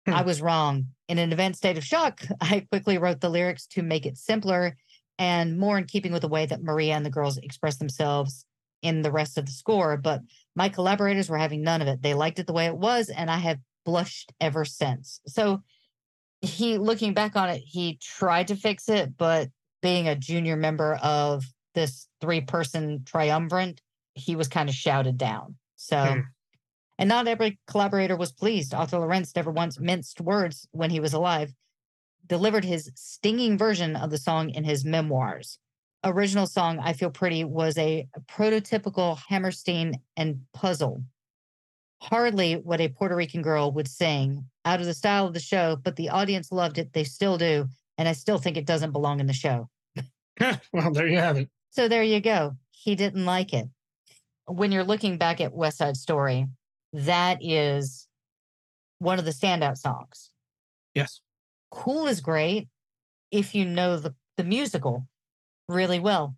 [0.07, 0.15] Hmm.
[0.15, 0.89] I was wrong.
[1.09, 4.77] In an event state of shock, I quickly wrote the lyrics to make it simpler
[5.19, 8.45] and more in keeping with the way that Maria and the girls express themselves
[8.83, 9.97] in the rest of the score.
[9.97, 10.23] But
[10.57, 12.03] my collaborators were having none of it.
[12.03, 15.21] They liked it the way it was, and I have blushed ever since.
[15.27, 15.63] So
[16.41, 19.49] he, looking back on it, he tried to fix it, but
[19.81, 23.81] being a junior member of this three person triumvirate,
[24.15, 25.57] he was kind of shouted down.
[25.83, 26.21] So, Hmm.
[26.99, 28.73] and not every collaborator was pleased.
[28.73, 31.53] Arthur Laurents never once minced words when he was alive,
[32.27, 35.59] delivered his stinging version of the song in his memoirs.
[36.05, 41.03] Original song, I Feel Pretty, was a prototypical Hammerstein and puzzle.
[42.01, 45.77] Hardly what a Puerto Rican girl would sing out of the style of the show,
[45.77, 46.93] but the audience loved it.
[46.93, 47.69] They still do.
[47.99, 49.69] And I still think it doesn't belong in the show.
[50.73, 51.51] well, there you have it.
[51.71, 52.57] So there you go.
[52.71, 53.69] He didn't like it.
[54.47, 56.47] When you're looking back at West Side Story,
[56.93, 58.09] that is
[58.99, 60.31] one of the standout songs.
[60.95, 61.21] Yes.
[61.71, 62.69] Cool is great
[63.31, 65.07] if you know the, the musical
[65.69, 66.37] really well.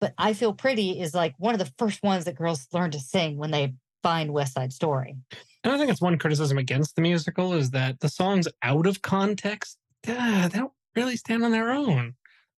[0.00, 3.00] But I Feel Pretty is like one of the first ones that girls learn to
[3.00, 5.16] sing when they find West Side Story.
[5.64, 9.02] And I think it's one criticism against the musical is that the songs out of
[9.02, 12.14] context, they don't really stand on their own.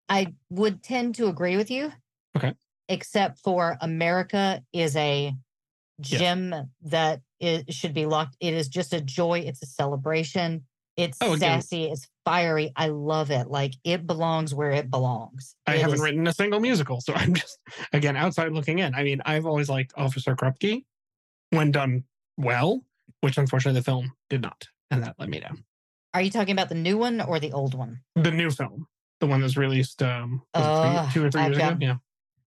[0.09, 1.93] I would tend to agree with you.
[2.35, 2.53] Okay.
[2.89, 5.33] Except for America is a
[5.99, 6.17] Yeah.
[6.19, 8.35] gem that it should be locked.
[8.39, 9.39] It is just a joy.
[9.39, 10.65] It's a celebration.
[10.97, 11.85] It's Oh, sassy.
[11.85, 12.73] It's fiery.
[12.75, 13.47] I love it.
[13.47, 15.55] Like it belongs where it belongs.
[15.65, 17.57] I It haven't is- written a single musical, so I'm just
[17.93, 18.93] again outside looking in.
[18.95, 20.83] I mean, I've always liked Officer Krupke
[21.51, 22.03] when done
[22.37, 22.81] well,
[23.21, 25.63] which unfortunately the film did not, and that let me down.
[26.13, 28.01] Are you talking about the new one or the old one?
[28.15, 28.87] The new film,
[29.19, 31.95] the one that's released um three- two or three I've years ago, yeah.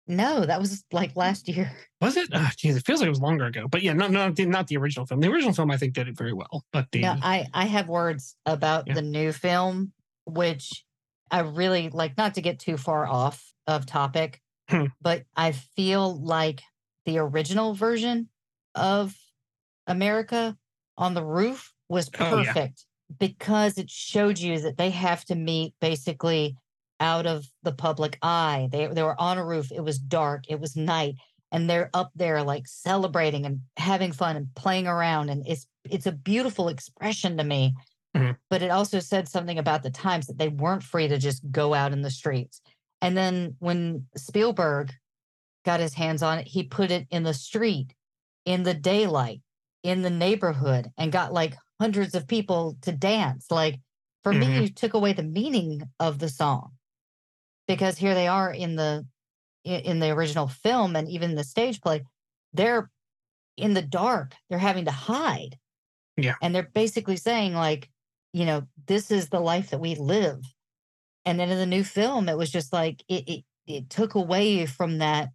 [0.07, 1.71] No, that was like last year.
[2.01, 2.29] Was it?
[2.33, 3.67] Oh, geez, it feels like it was longer ago.
[3.67, 5.19] But yeah, no, no, not the original film.
[5.19, 7.87] The original film I think did it very well, but the No, I I have
[7.87, 8.95] words about Yeah.
[8.95, 9.93] the new film,
[10.25, 10.83] which
[11.29, 12.17] I really like.
[12.17, 14.85] Not to get too far off of topic, Hmm.
[14.99, 16.61] but I feel like
[17.05, 18.29] the original version
[18.73, 19.15] of
[19.85, 20.57] America
[20.97, 22.45] on the roof was Oh, yeah.
[22.53, 22.85] perfect
[23.19, 26.55] because it showed you that they have to meet basically
[27.01, 28.69] out of the public eye.
[28.71, 29.71] They they were on a roof.
[29.71, 30.45] It was dark.
[30.47, 31.15] It was night,
[31.51, 35.29] and they're up there like celebrating and having fun and playing around.
[35.29, 37.75] And it's it's a beautiful expression to me.
[38.15, 38.37] Mhm.
[38.49, 41.73] But it also said something about the times that they weren't free to just go
[41.73, 42.61] out in the streets.
[43.01, 44.93] And then when Spielberg
[45.65, 47.95] got his hands on it, he put it in the street,
[48.45, 49.41] in the daylight,
[49.83, 53.49] in the neighborhood, and got like hundreds of people to dance.
[53.49, 53.79] Like
[54.23, 54.61] for me, Mhm.
[54.61, 56.73] you took away the meaning of the song
[57.67, 59.05] because here they are in the
[59.63, 62.03] in the original film and even the stage play,
[62.53, 62.89] they're
[63.57, 64.33] in the dark.
[64.49, 65.57] They're having to hide.
[66.17, 66.35] Yeah.
[66.41, 67.89] And they're basically saying, like,
[68.33, 70.41] you know, this is the life that we live.
[71.25, 74.65] And then in the new film, it was just like it it, it took away
[74.65, 75.29] from that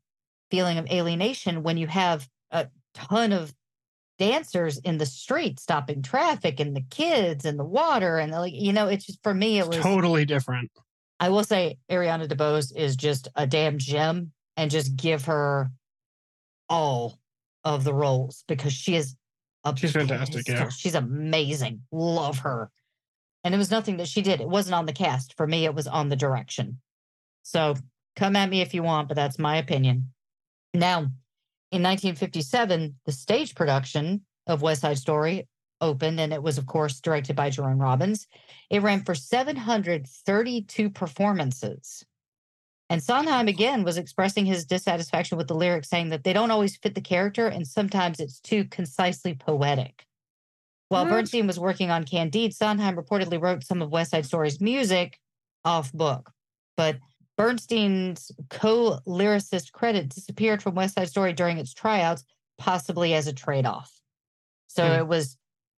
[0.51, 3.55] feeling of alienation when you have a ton of
[4.19, 8.55] dancers in the street stopping traffic and the kids and the water and the, like
[8.55, 10.71] you know it's just for me it was totally different.
[11.18, 15.70] I will say Ariana DeBose is just a damn gem and just give her
[16.68, 17.18] all
[17.64, 19.16] of the roles because she is
[19.64, 20.68] a She's fantastic, yeah.
[20.68, 21.83] She's amazing.
[21.90, 22.70] Love her.
[23.42, 24.40] And it was nothing that she did.
[24.40, 25.35] It wasn't on the cast.
[25.37, 26.81] For me, it was on the direction.
[27.42, 27.74] So
[28.14, 30.12] come at me if you want, but that's my opinion.
[30.74, 30.98] Now,
[31.72, 35.48] in 1957, the stage production of West Side Story
[35.81, 38.27] opened, and it was, of course, directed by Jerome Robbins.
[38.71, 42.05] It ran for 732 performances.
[42.89, 46.77] And Sondheim again was expressing his dissatisfaction with the lyrics, saying that they don't always
[46.77, 50.07] fit the character and sometimes it's too concisely poetic.
[50.89, 51.11] While What?
[51.11, 55.19] Bernstein was working on Candide, Sondheim reportedly wrote some of West Side Story's music
[55.65, 56.31] off book.
[56.77, 56.99] But
[57.37, 62.25] Bernstein's co lyricist credit disappeared from West Side Story during its tryouts,
[62.57, 63.93] possibly as a trade off.
[64.69, 65.01] So Hmm.
[65.01, 65.37] it was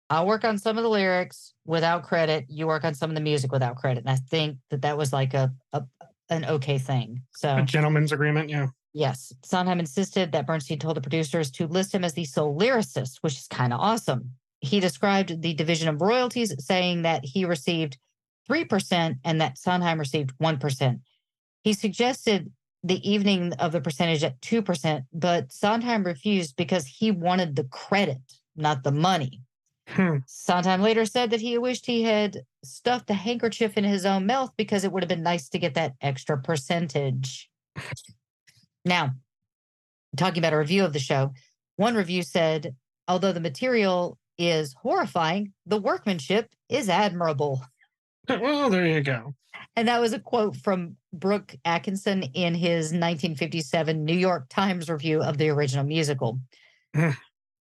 [0.09, 2.47] I'll work on some of the lyrics without credit.
[2.49, 4.05] You work on some of the music without credit.
[4.05, 5.83] And I think that that was like a, a
[6.29, 7.23] an okay thing.
[7.33, 8.69] So A gentleman's agreement, yeah.
[8.92, 13.19] yes, Sondheim insisted that Bernstein told the producers to list him as the sole lyricist,
[13.21, 14.33] which is kind of awesome.
[14.61, 17.99] He described the division of royalties, saying that he received
[18.51, 21.01] 3% and that Sondheim received 1%.
[21.62, 22.51] He suggested
[22.83, 28.19] the evening of the percentage at 2%, but Sondheim refused because he wanted the credit,
[28.57, 29.42] not the money.
[29.88, 30.18] Hmm.
[30.27, 34.51] Sondheim later said that he wished he had stuffed a handkerchief in his own mouth
[34.57, 37.49] because it would have been nice to get that extra percentage.
[38.85, 39.12] Now,
[40.16, 41.33] talking about a review of the show,
[41.77, 42.75] one review said,
[43.07, 47.62] although the material is horrifying, the workmanship is admirable.
[48.29, 49.37] Well, there you go.
[49.77, 55.22] And that was a quote from Brooke Atkinson in his 1957 New York Times review
[55.22, 56.40] of the original musical.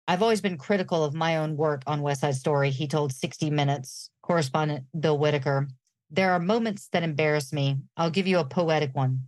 [0.07, 3.51] I've always been critical of my own work on West Side Story, he told 60
[3.51, 5.69] Minutes correspondent Bill Whitaker.
[6.11, 7.79] There are moments that embarrass me.
[7.97, 9.25] I'll give you a poetic one.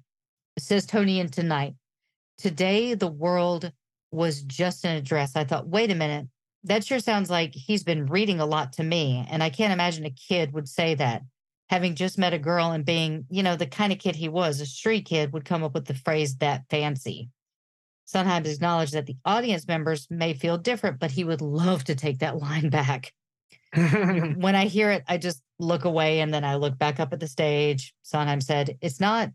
[0.58, 1.74] Says Tony in Tonight.
[2.38, 3.72] Today, the world
[4.12, 5.34] was just an address.
[5.34, 6.28] I thought, wait a minute.
[6.64, 9.26] That sure sounds like he's been reading a lot to me.
[9.30, 11.22] And I can't imagine a kid would say that
[11.68, 14.60] having just met a girl and being, you know, the kind of kid he was,
[14.60, 17.30] a street kid would come up with the phrase that fancy.
[18.06, 22.20] Sometimes acknowledge that the audience members may feel different, but he would love to take
[22.20, 23.12] that line back.
[23.74, 27.20] when I hear it, I just look away and then I look back up at
[27.20, 27.94] the stage.
[28.02, 29.30] Sondheim said, It's not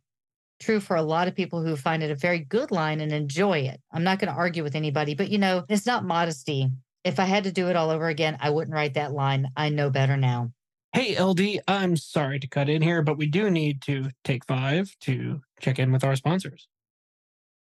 [0.59, 3.59] true for a lot of people who find it a very good line and enjoy
[3.59, 3.81] it.
[3.91, 6.69] I'm not going to argue with anybody, but you know, it's not modesty.
[7.03, 9.49] If I had to do it all over again, I wouldn't write that line.
[9.57, 10.51] I know better now.
[10.93, 14.93] Hey, LD, I'm sorry to cut in here, but we do need to take five
[15.01, 16.67] to check in with our sponsors.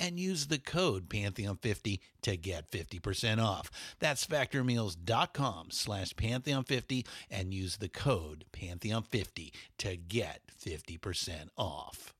[0.00, 3.70] and use the code pantheon50 to get 50% off.
[4.00, 12.14] That's factormeals.com slash pantheon50 and use the code pantheon50 to get 50% off.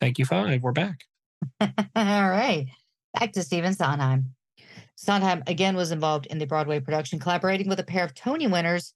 [0.00, 0.62] Thank you, five.
[0.62, 1.04] We're back.
[1.60, 2.66] All right.
[3.18, 4.34] Back to Stephen Sondheim.
[4.96, 8.94] Sondheim again was involved in the Broadway production, collaborating with a pair of Tony winners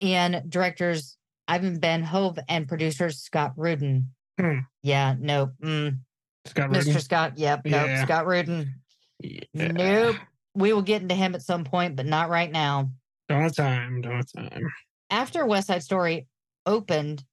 [0.00, 4.08] and directors Ivan Van Hove and producer Scott Rudin.
[4.38, 4.58] Hmm.
[4.82, 5.52] Yeah, no.
[5.62, 5.98] Mm,
[6.46, 6.86] Scott Mr.
[6.86, 7.00] Rudin.
[7.00, 7.86] Scott, yep, nope.
[7.86, 8.04] Yeah.
[8.04, 8.74] Scott Rudin.
[9.20, 9.72] Yeah.
[9.72, 10.16] Nope.
[10.54, 12.90] We will get into him at some point, but not right now.
[13.28, 14.00] Don't have time.
[14.00, 14.72] Don't have time.
[15.10, 16.26] After West Side Story
[16.66, 17.24] opened,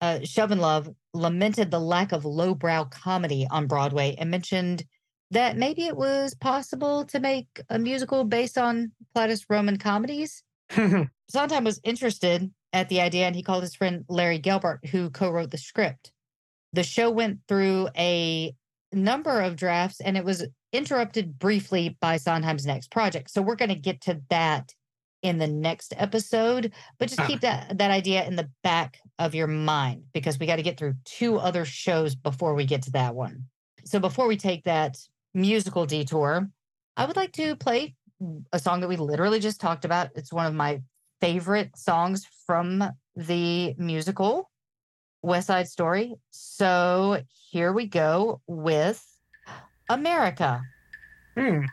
[0.00, 4.84] uh, Shevelove lamented the lack of lowbrow comedy on Broadway and mentioned
[5.30, 10.42] that maybe it was possible to make a musical based on Plautus Roman comedies.
[11.30, 15.30] Sondheim was interested at the idea and he called his friend Larry Gelbart, who co
[15.30, 16.12] wrote the script.
[16.74, 18.54] The show went through a
[18.92, 23.30] number of drafts and it was interrupted briefly by Sondheim's next project.
[23.30, 24.72] So we're going to get to that
[25.22, 27.26] in the next episode, but just Ah.
[27.26, 30.76] keep that, that idea in the back of your mind because we got to get
[30.76, 33.44] through two other shows before we get to that one.
[33.84, 34.98] So before we take that
[35.32, 36.50] musical detour,
[36.96, 37.94] I would like to play
[38.52, 40.10] a song that we literally just talked about.
[40.14, 40.82] It's one of my
[41.20, 42.84] favorite songs from
[43.16, 44.50] the musical
[45.24, 46.14] West Side Story.
[46.30, 49.02] So here we go with
[49.88, 50.60] America.
[51.34, 51.64] Hmm.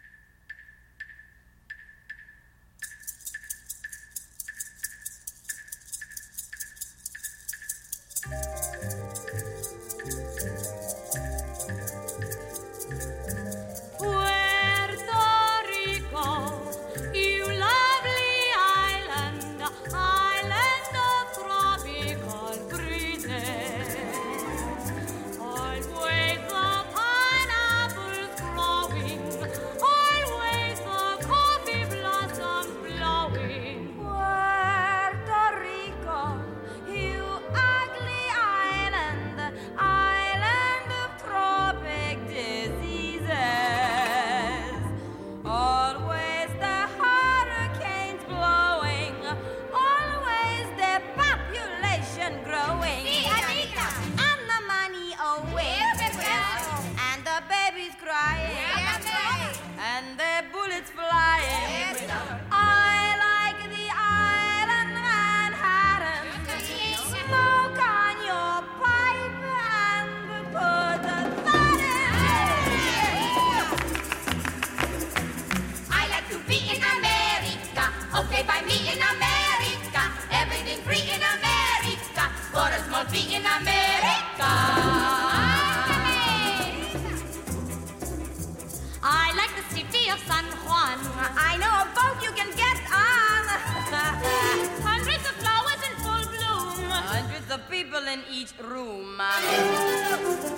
[91.38, 93.44] I know a boat you can get on.
[94.84, 96.90] Hundreds of flowers in full bloom.
[96.90, 99.20] Hundreds of people in each room.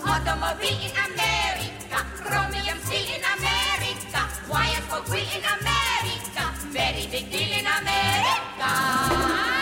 [0.05, 1.99] Automobile in America.
[2.17, 4.21] Chromium steel in America.
[4.49, 6.43] Wire for we in America.
[6.71, 9.52] Very big deal in America.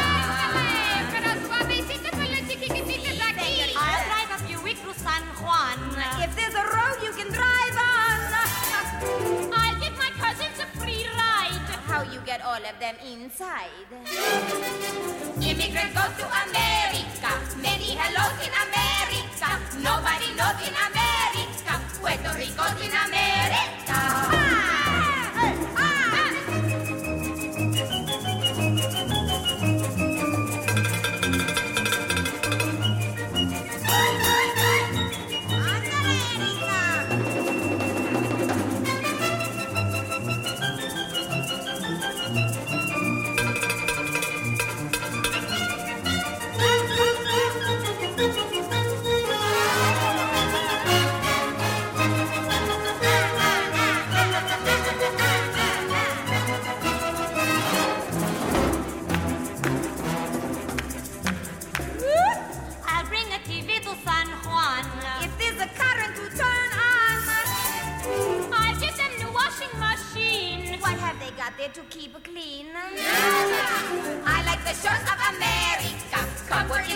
[12.41, 13.69] Get all of them inside?
[15.41, 17.31] Immigrants go to America.
[17.61, 19.49] Many hellos in America.
[19.77, 21.73] Nobody knows in America.
[21.99, 23.90] Puerto Rico's in America.
[74.71, 76.19] The shores of America.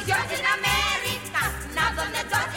[0.08, 1.44] Yours in America.
[1.76, 2.06] Now the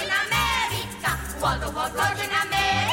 [0.02, 1.10] in America.
[1.34, 2.87] To wall roads in America.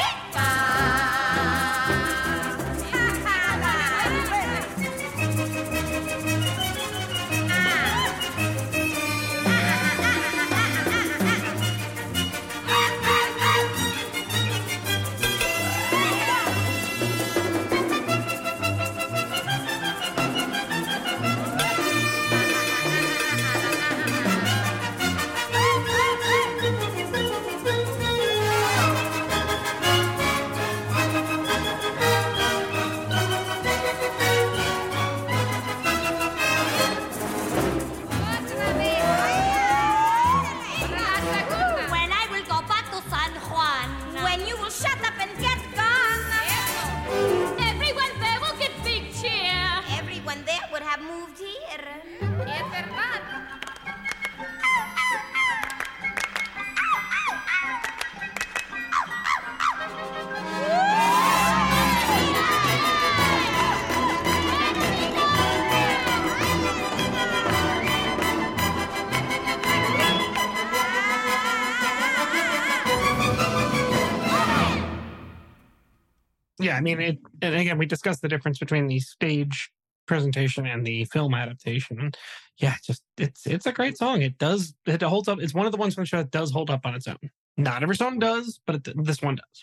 [76.76, 79.70] Yeah, I mean, it, and again, we discussed the difference between the stage
[80.06, 82.12] presentation and the film adaptation.
[82.58, 84.22] Yeah, just it's it's a great song.
[84.22, 85.40] It does it holds up.
[85.40, 87.18] It's one of the ones from the show that does hold up on its own.
[87.56, 89.62] Not every song does, but it, this one does.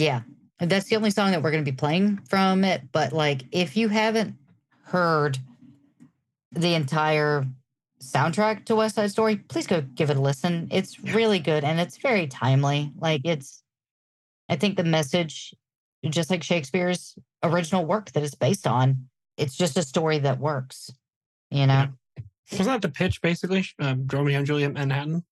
[0.00, 0.22] Yeah.
[0.58, 2.82] That's the only song that we're going to be playing from it.
[2.92, 4.36] But like, if you haven't
[4.84, 5.38] heard
[6.52, 7.46] the entire
[8.00, 10.68] soundtrack to West Side Story, please go give it a listen.
[10.70, 12.92] It's really good and it's very timely.
[12.98, 13.62] Like, it's,
[14.48, 15.54] I think the message,
[16.10, 20.90] just like Shakespeare's original work that it's based on, it's just a story that works,
[21.50, 21.88] you know?
[22.50, 23.64] Wasn't that the pitch basically?
[23.78, 25.24] Um, Romeo and Juliet Manhattan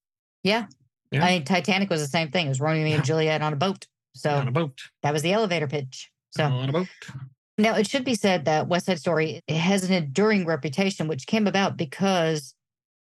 [0.43, 0.67] Yeah.
[1.11, 1.25] Yeah.
[1.25, 2.47] I mean, Titanic was the same thing.
[2.47, 3.87] It was Romeo and Juliet on a boat.
[4.15, 4.81] So on a boat.
[5.03, 6.11] that was the elevator pitch.
[6.31, 6.87] So On a boat.
[7.59, 11.47] now it should be said that West Side Story has an enduring reputation, which came
[11.47, 12.55] about because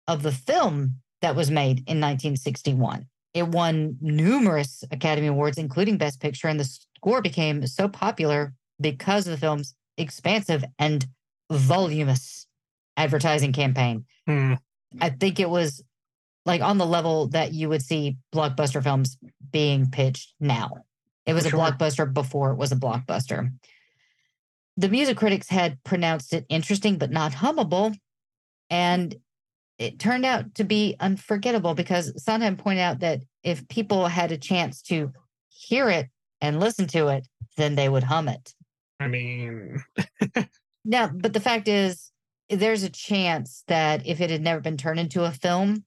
[0.06, 3.06] of the film that was made in 1961.
[3.34, 9.26] It won numerous Academy Awards, including Best Picture, and the score became so popular because
[9.26, 11.06] of the film's expansive and
[11.50, 12.46] voluminous
[12.96, 14.04] advertising campaign.
[14.26, 14.54] Hmm.
[15.00, 15.82] I think it was
[16.44, 19.16] like on the level that you would see blockbuster films
[19.52, 20.70] being pitched now.
[21.26, 21.58] It was Sure.
[21.60, 23.52] a blockbuster before it was a blockbuster.
[24.76, 27.96] The music critics had pronounced it interesting but not hummable.
[28.70, 29.14] And
[29.78, 34.38] it turned out to be unforgettable because Sondheim pointed out that if people had a
[34.38, 35.12] chance to
[35.48, 36.08] hear it
[36.40, 37.26] and listen to it,
[37.56, 38.54] then they would hum it.
[39.00, 39.82] I mean,
[40.84, 42.10] Now, but the fact is,
[42.48, 45.84] there's a chance that if it had never been turned into a film,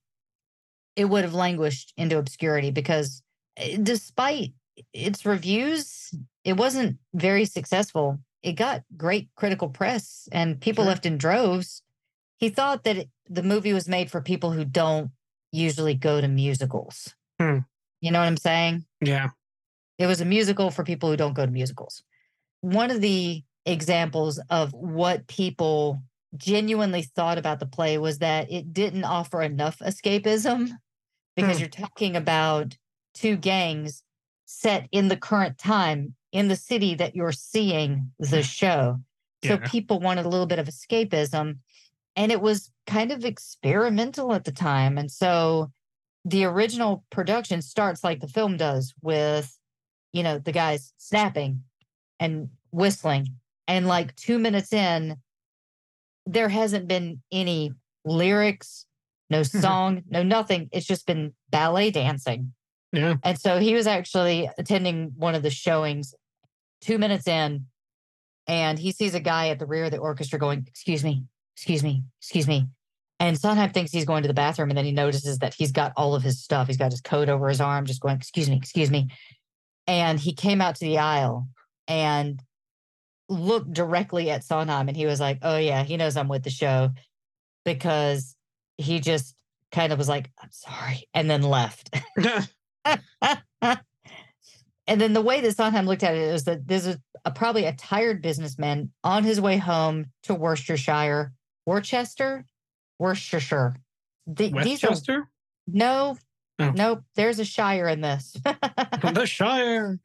[0.96, 3.24] it would have languished into obscurity because
[3.58, 4.54] eh, despite
[4.94, 8.20] its reviews, it wasn't very successful.
[8.44, 10.90] It got great critical press and people Sure.
[10.90, 11.82] left in droves.
[12.38, 15.12] He thought that it, the movie was made for people who don't
[15.52, 17.14] usually go to musicals.
[17.40, 17.60] Hmm.
[18.02, 18.86] You know what I'm saying?
[19.02, 19.30] yeah.
[20.02, 22.04] It was a musical for people who don't go to musicals.
[22.62, 26.02] One of the examples of what people
[26.36, 30.72] genuinely thought about the play was that it didn't offer enough escapism
[31.36, 31.60] because Hmm.
[31.62, 32.78] you're talking about
[33.14, 34.04] two gangs
[34.46, 39.00] set in the current time in the city that you're seeing the show.
[39.44, 39.68] So Yeah.
[39.68, 41.60] people wanted a little bit of escapism.
[42.16, 44.98] And it was kind of experimental at the time.
[44.98, 45.72] And so
[46.26, 49.58] the original production starts like the film does with,
[50.14, 51.64] you know, the guys snapping
[52.20, 53.28] and whistling.
[53.68, 55.18] And like two minutes in,
[56.26, 57.74] there hasn't been any
[58.06, 58.86] lyrics,
[59.30, 59.60] no mm-hmm.
[59.60, 60.70] song, no nothing.
[60.72, 62.54] It's just been ballet dancing.
[62.92, 63.16] Yeah.
[63.24, 66.14] And so he was actually attending one of the showings
[66.82, 67.68] two minutes in,
[68.48, 71.24] and he sees a guy at the rear of the orchestra going, Excuse me,
[71.56, 72.68] excuse me, excuse me.
[73.20, 75.94] And Sondheim thinks he's going to the bathroom, and then he notices that he's got
[75.96, 76.68] all of his stuff.
[76.68, 79.10] He's got his coat over his arm, just going, Excuse me, excuse me.
[79.92, 81.50] And he came out to the aisle
[81.86, 82.42] and
[83.28, 86.50] looked directly at Sondheim, and he was like, Oh, yeah, he knows I'm with the
[86.50, 86.92] show
[87.66, 88.38] because
[88.78, 89.36] he just
[89.74, 91.94] kind of was like, I'm sorry, and then left.
[92.86, 93.02] and
[94.88, 97.74] then the way that Sondheim looked at it is that this is a, probably a
[97.74, 101.34] tired businessman on his way home to Worcestershire,
[101.66, 102.46] Worcester,
[102.98, 103.76] Worcestershire.
[104.26, 105.30] The- these are Westchester?
[105.68, 106.18] no,
[106.62, 106.72] Oh.
[106.76, 107.04] nope.
[107.16, 108.36] There's a shire in this.
[108.46, 110.00] the Shire.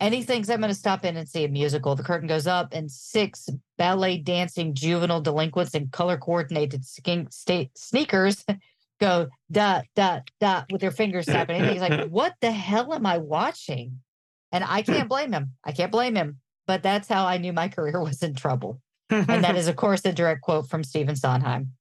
[0.00, 1.94] and he thinks I'm going to stop in and see a musical.
[1.94, 8.44] The curtain goes up, and six ballet dancing juvenile delinquents in color coordinated state sneakers
[9.00, 11.60] go dot dot dot with their fingers tapping.
[11.60, 14.00] And he's like, "What the hell am I watching?"
[14.52, 15.52] And I can't blame him.
[15.64, 16.40] I can't blame him.
[16.66, 18.80] But that's how I knew my career was in trouble.
[19.10, 21.72] And that is, of course, a direct quote from Stephen Sondheim.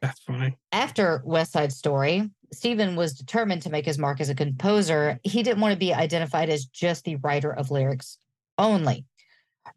[0.00, 0.56] That's funny.
[0.70, 5.18] After West Side Story, Stephen was determined to make his mark as a composer.
[5.22, 8.18] He didn't want to be identified as just the writer of lyrics
[8.58, 9.06] only.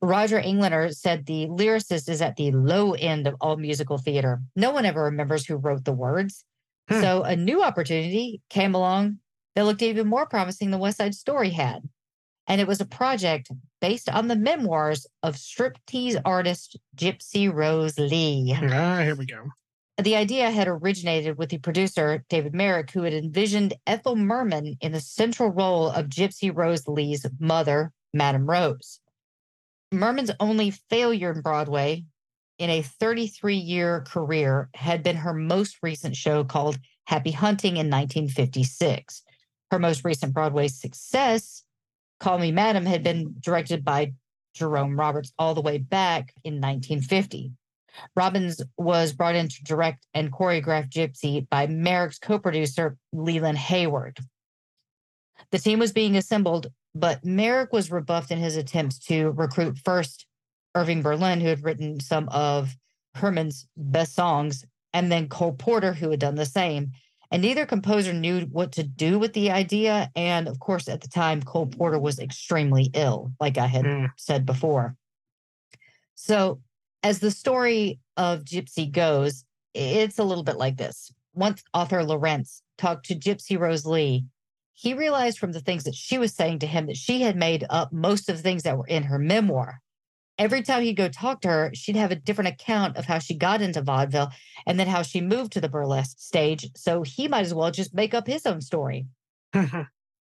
[0.01, 4.41] Roger Englander said the lyricist is at the low end of all musical theater.
[4.55, 6.43] No one ever remembers who wrote the words.
[6.89, 7.01] Hmm.
[7.01, 9.19] So a new opportunity came along
[9.55, 11.87] that looked even more promising than West Side Story had.
[12.47, 13.49] And it was a project
[13.81, 19.49] based on the memoirs of striptease artist Gypsy Rose Lee Ah, here we go.
[19.97, 24.91] The idea had originated with the producer David Merrick, who had envisioned Ethel Merman in
[24.91, 28.99] the central role of Gypsy Rose Lee's mother, Madame Rose.
[29.93, 32.03] Merman's only failure in Broadway
[32.59, 37.89] in a 33 year career had been her most recent show called Happy Hunting in
[37.89, 39.23] 1956.
[39.71, 41.63] Her most recent Broadway success,
[42.19, 44.13] Call Me Madam, had been directed by
[44.53, 47.53] Jerome Robbins all the way back in 1950.
[48.15, 54.19] Robbins was brought in to direct and choreograph Gypsy by Merrick's co producer, Leland Hayward.
[55.51, 60.25] The team was being assembled, but Merrick was rebuffed in his attempts to recruit first
[60.75, 62.75] Irving Berlin, who had written some of
[63.21, 66.91] Merman's best songs, and then Cole Porter, who had done the same.
[67.31, 70.11] And neither composer knew what to do with the idea.
[70.15, 74.11] And of course, at the time, Cole Porter was extremely ill, like I had Mm.
[74.15, 74.95] said before.
[76.13, 76.61] So
[77.05, 79.45] as the story of Gypsy goes,
[79.75, 81.13] it's a little bit like this.
[81.35, 84.25] Once Arthur Laurents talked to Gypsy Rose Lee,
[84.73, 87.63] he realized from the things that she was saying to him that she had made
[87.69, 89.81] up most of the things that were in her memoir.
[90.39, 93.35] Every time he'd go talk to her, she'd have a different account of how she
[93.35, 94.31] got into vaudeville
[94.65, 96.67] and then how she moved to the burlesque stage.
[96.75, 99.05] So he might as well just make up his own story.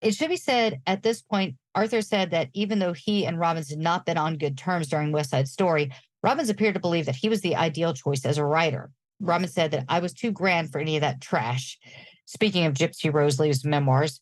[0.01, 3.71] It should be said at this point, Arthur said that even though he and Robbins
[3.71, 5.91] had not been on good terms during West Side Story,
[6.25, 8.89] Robbins appeared to believe that he was the ideal choice as a writer.
[9.19, 11.77] Robbins said that I was too grand for any of that trash.
[12.25, 14.19] Speaking of Gypsy Rose Lee's memoirs.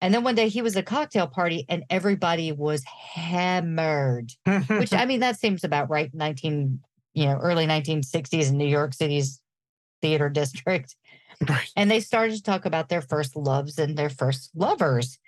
[0.00, 4.30] And then one day he was at a cocktail party and everybody was hammered,
[4.68, 6.08] which I mean, that seems about right.
[6.14, 6.78] 19,
[7.14, 9.40] you know, early 1960s in New York City's
[10.00, 10.94] theater district.
[11.48, 11.68] Right.
[11.74, 15.18] And they started to talk about their first loves and their first lovers.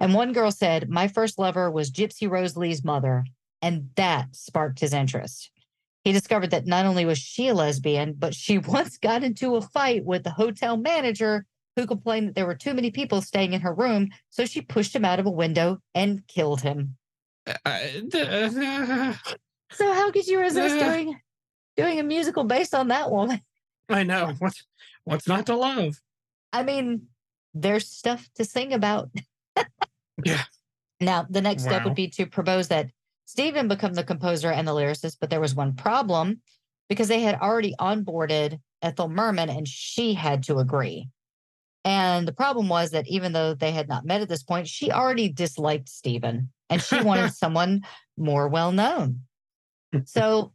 [0.00, 3.24] And one girl said, My first lover was Gypsy Rose Lee's mother.
[3.62, 5.52] And that sparked his interest.
[6.08, 9.60] He discovered that not only was she a lesbian, but she once got into a
[9.60, 11.44] fight with the hotel manager
[11.76, 14.08] who complained that there were too many people staying in her room.
[14.30, 16.96] So she pushed him out of a window and killed him.
[19.70, 20.90] So how could you resist Uh.
[20.90, 21.20] doing
[21.76, 23.42] doing a musical based on that woman?
[23.90, 24.32] I know.
[24.38, 24.64] What's
[25.04, 26.00] what's not to love?
[26.54, 27.08] I mean,
[27.52, 29.10] there's stuff to sing about.
[30.24, 30.44] Yeah.
[31.02, 32.88] Now, the next step would be to propose that
[33.28, 36.40] Stephen become the composer and the lyricist, but there was one problem
[36.88, 41.10] because they had already onboarded Ethel Merman and she had to agree.
[41.84, 44.90] And the problem was that even though they had not met at this point, she
[44.90, 47.82] already disliked Stephen and she wanted someone
[48.16, 49.20] more well known.
[50.06, 50.54] So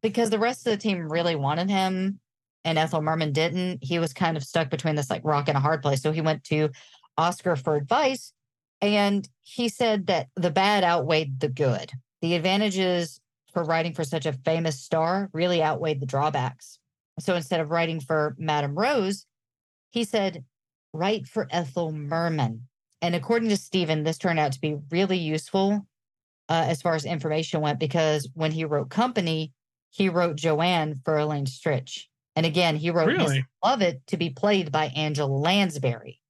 [0.00, 2.20] because the rest of the team really wanted him
[2.64, 5.60] and Ethel Merman didn't, he was kind of stuck between this like rock and a
[5.60, 6.00] hard place.
[6.00, 6.70] So he went to
[7.18, 8.32] Oscar for advice
[8.80, 11.90] and he said that the bad outweighed the good.
[12.22, 13.20] The advantages
[13.52, 16.78] for writing for such a famous star really outweighed the drawbacks.
[17.18, 19.26] So instead of writing for Madame Rose,
[19.90, 20.44] he said,
[20.92, 22.68] write for Ethel Merman.
[23.02, 25.86] And according to Stephen, this turned out to be really useful
[26.48, 29.52] uh, as far as information went because when he wrote Company,
[29.90, 32.04] he wrote Joanne for Elaine Stritch.
[32.34, 33.38] And again, he wrote Really?
[33.38, 36.20] Miss Lovett to be played by Angela Lansbury.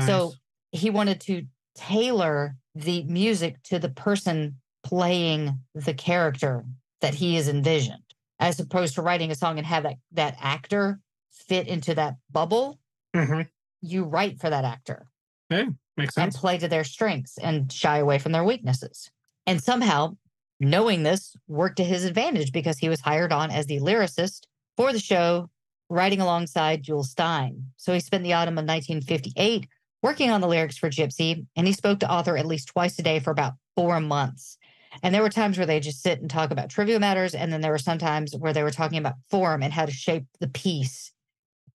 [0.00, 0.32] So
[0.72, 6.64] he wanted to tailor the music to the person playing the character
[7.00, 8.02] that he is envisioned,
[8.38, 12.78] as opposed to writing a song and have that, that actor fit into that bubble.
[13.14, 13.48] Mhm.
[13.82, 15.06] You write for that actor
[15.50, 15.66] Hey,
[15.96, 16.34] makes sense.
[16.34, 19.10] and play to their strengths and shy away from their weaknesses.
[19.46, 20.16] And somehow,
[20.60, 24.92] knowing this worked to his advantage because he was hired on as the lyricist for
[24.92, 25.50] the show,
[25.90, 27.62] writing alongside Jule Styne.
[27.76, 29.68] So he spent the autumn of 1958
[30.02, 33.02] working on the lyrics for Gypsy, and he spoke to Arthur at least twice a
[33.02, 34.56] day for about four months.
[35.02, 37.60] And there were times where they just sit and talk about trivial matters, and then
[37.60, 40.48] there were some times where they were talking about form and how to shape the
[40.48, 41.12] piece.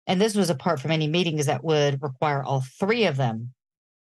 [0.07, 3.53] And this was apart from any meetings that would require all three of them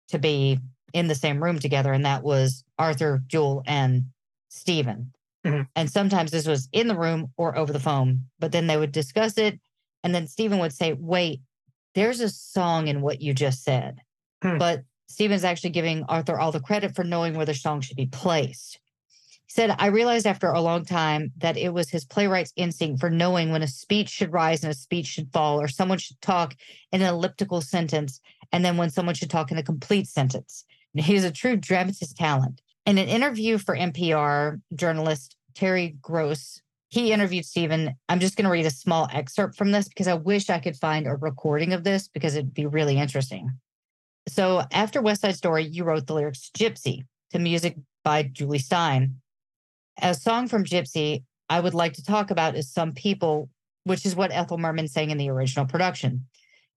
[0.08, 0.60] to be
[0.92, 4.04] in the same room together, and that was Arthur, Jule, and
[4.48, 5.12] Stephen.
[5.44, 5.66] Mhm.
[5.74, 8.92] And sometimes this was in the room or over the phone, but then they would
[8.92, 9.60] discuss it,
[10.02, 11.40] and then Stephen would say, "Wait,
[11.94, 14.00] there's a song in what you just said,"
[14.42, 14.58] Hmm.
[14.58, 18.06] but Stephen's actually giving Arthur all the credit for knowing where the song should be
[18.06, 18.78] placed.
[19.56, 23.50] Said, I realized after a long time that it was his playwright's instinct for knowing
[23.50, 26.54] when a speech should rise and a speech should fall, or someone should talk
[26.92, 28.20] in an elliptical sentence,
[28.52, 30.66] and then when someone should talk in a complete sentence.
[30.94, 32.60] And He's a true dramatist talent.
[32.84, 37.94] In an interview for NPR journalist Terry Gross, he interviewed Stephen.
[38.10, 40.76] I'm just going to read a small excerpt from this because I wish I could
[40.76, 43.52] find a recording of this because it'd be really interesting.
[44.28, 48.58] So, after West Side Story, you wrote the lyrics to Gypsy to music by Jule
[48.58, 49.14] Styne.
[50.02, 53.48] A song from Gypsy I would like to talk about is Some People,
[53.84, 56.26] which is what Ethel Merman sang in the original production.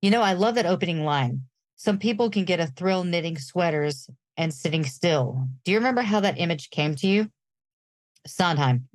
[0.01, 1.41] You know, I love that opening line.
[1.75, 5.47] Some people can get a thrill knitting sweaters and sitting still.
[5.65, 7.29] Do you remember how that image came to you?
[8.25, 8.87] Sondheim.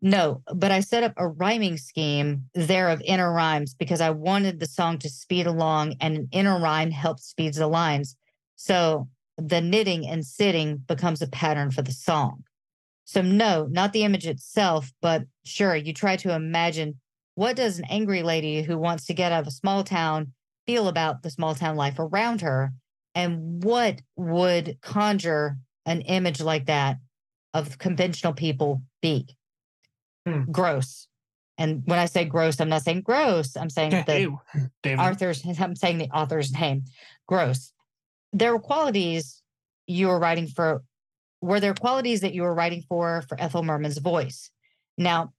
[0.00, 4.60] No, but I set up a rhyming scheme there of inner rhymes because I wanted
[4.60, 8.16] the song to speed along and an inner rhyme helps speeds the lines.
[8.56, 12.44] So the knitting and sitting becomes a pattern for the song.
[13.06, 17.00] So no, not the image itself, but sure, you try to imagine
[17.34, 20.32] what does an angry lady who wants to get out of a small town
[20.66, 22.72] feel about the small town life around her
[23.14, 26.98] and what would conjure an image like that
[27.54, 29.26] of conventional people be
[30.26, 30.50] Hmm.
[30.50, 31.06] gross
[31.56, 34.36] and when i say gross i'm not saying gross i'm saying the
[34.98, 36.84] Arthur's, I'm saying the author's name.
[37.26, 37.72] Gross.
[38.32, 39.42] There were qualities
[39.86, 40.82] you were writing for,
[41.46, 44.50] were there qualities that you were writing for for Ethel Merman's voice?
[44.98, 45.32] Now,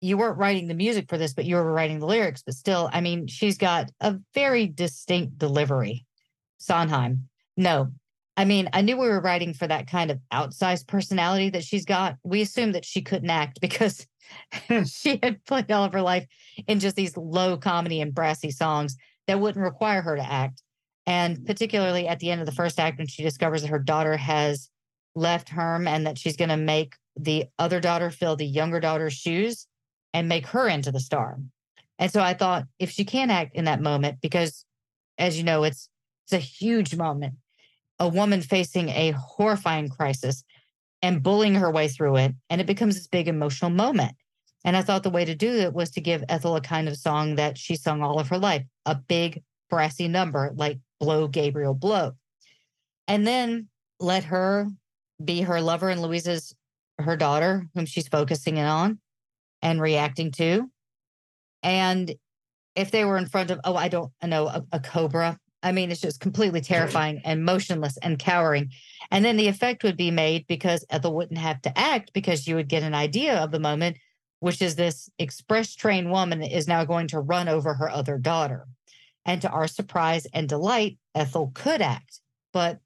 [0.00, 2.42] you weren't writing the music for this, but you were writing the lyrics.
[2.42, 6.06] But still, I mean, she's got a very distinct delivery.
[6.58, 7.28] Sondheim.
[7.56, 7.92] No,
[8.36, 11.86] I mean, I knew we were writing for that kind of outsized personality that she's
[11.86, 12.16] got.
[12.22, 14.06] We assumed that she couldn't act because
[14.86, 16.26] she had played all of her life
[16.66, 20.62] in just these low comedy and brassy songs that wouldn't require her to act.
[21.06, 24.16] And particularly at the end of the first act, when she discovers that her daughter
[24.16, 24.68] has
[25.16, 29.14] left Herm and that she's going to make the other daughter fill the younger daughter's
[29.14, 29.66] shoes
[30.12, 31.38] and make her into the star.
[31.98, 34.64] And so I thought if she can't act in that moment, because
[35.18, 35.88] as you know, it's
[36.24, 37.34] it's a huge moment,
[37.98, 40.44] a woman facing a horrifying crisis
[41.02, 44.12] and bullying her way through it, and it becomes this big emotional moment.
[44.64, 46.96] And I thought the way to do it was to give Ethel a kind of
[46.96, 51.74] song that she sung all of her life, a big brassy number like Blow Gabriel
[51.74, 52.12] Blow.
[53.06, 53.68] And then
[54.00, 54.66] let her
[55.22, 56.54] be her lover and Louisa's
[56.98, 58.98] her daughter, whom she's focusing in on
[59.62, 60.70] and reacting to.
[61.62, 62.14] And
[62.74, 65.90] if they were in front of, oh, I don't know, a, a cobra, I mean,
[65.90, 68.70] it's just completely terrifying and motionless and cowering.
[69.10, 72.54] And then the effect would be made because Ethel wouldn't have to act because you
[72.54, 73.96] would get an idea of the moment,
[74.40, 78.66] which is this express trained woman is now going to run over her other daughter.
[79.24, 82.20] And to our surprise and delight, Ethel could act.
[82.52, 82.78] But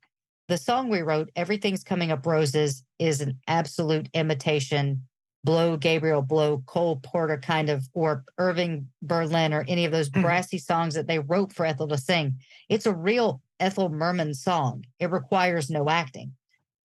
[0.51, 5.05] the song we wrote, Everything's Coming Up Roses, is an absolute imitation.
[5.45, 10.23] Blow Gabriel, Blow Cole Porter kind of, or Irving Berlin, or any of those mm-hmm.
[10.23, 12.41] brassy songs that they wrote for Ethel to sing.
[12.69, 14.85] It's a real Ethel Merman song.
[14.99, 16.33] It requires no acting.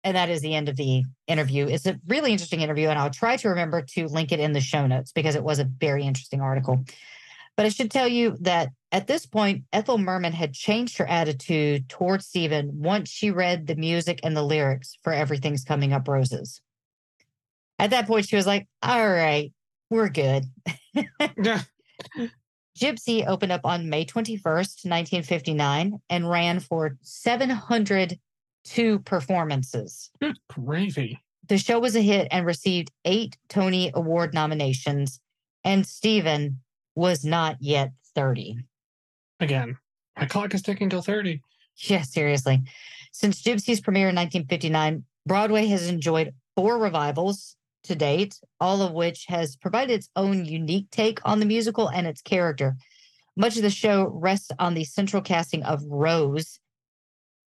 [0.05, 1.67] And that is the end of the interview.
[1.67, 4.61] It's a really interesting interview, and I'll try to remember to link it in the
[4.61, 6.85] show notes because it was a very interesting article.
[7.57, 11.89] But I should tell you that at this point, Ethel Merman had changed her attitude
[11.89, 16.63] towards Stephen once she read the music and the lyrics for Everything's Coming Up Roses.
[17.79, 19.53] At that point, she was like, All right,
[19.91, 20.45] we're good.
[22.79, 30.11] Gypsy opened up on May 21st, 1959, and ran for 702 performances.
[30.21, 31.21] Good gravy.
[31.49, 35.21] The show was a hit and received eight Tony Award nominations,
[35.65, 36.61] and Stephen
[36.95, 38.59] was not yet 30.
[39.41, 39.79] Again,
[40.19, 41.41] my clock is ticking till 30.
[41.77, 42.63] Yeah, seriously.
[43.13, 49.27] Since Gypsy's premiere in 1959, Broadway has enjoyed four revivals to date, all of which
[49.29, 52.77] has provided its own unique take on the musical and its character.
[53.37, 56.59] Much of the show rests on the central casting of Rose.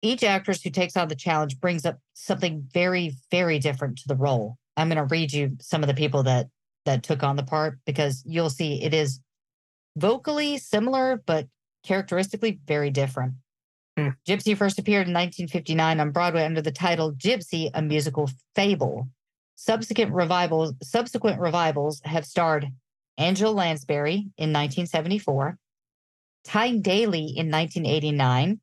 [0.02, 4.14] Each actress who takes on the challenge brings up something very, very different to the
[4.14, 4.56] role.
[4.76, 6.46] I'm going to read you some of the people that
[6.86, 9.20] that took on the part because you'll see it is
[9.96, 11.46] vocally similar, but
[11.84, 13.34] characteristically very different.
[13.96, 14.08] Hmm.
[14.26, 19.08] Gypsy first appeared in 1959 on Broadway under the title Gypsy, a musical fable.
[19.56, 22.68] Subsequent revivals, subsequent revivals have starred
[23.18, 25.58] Angela Lansbury in 1974,
[26.44, 28.60] Tyne Daly in 1989,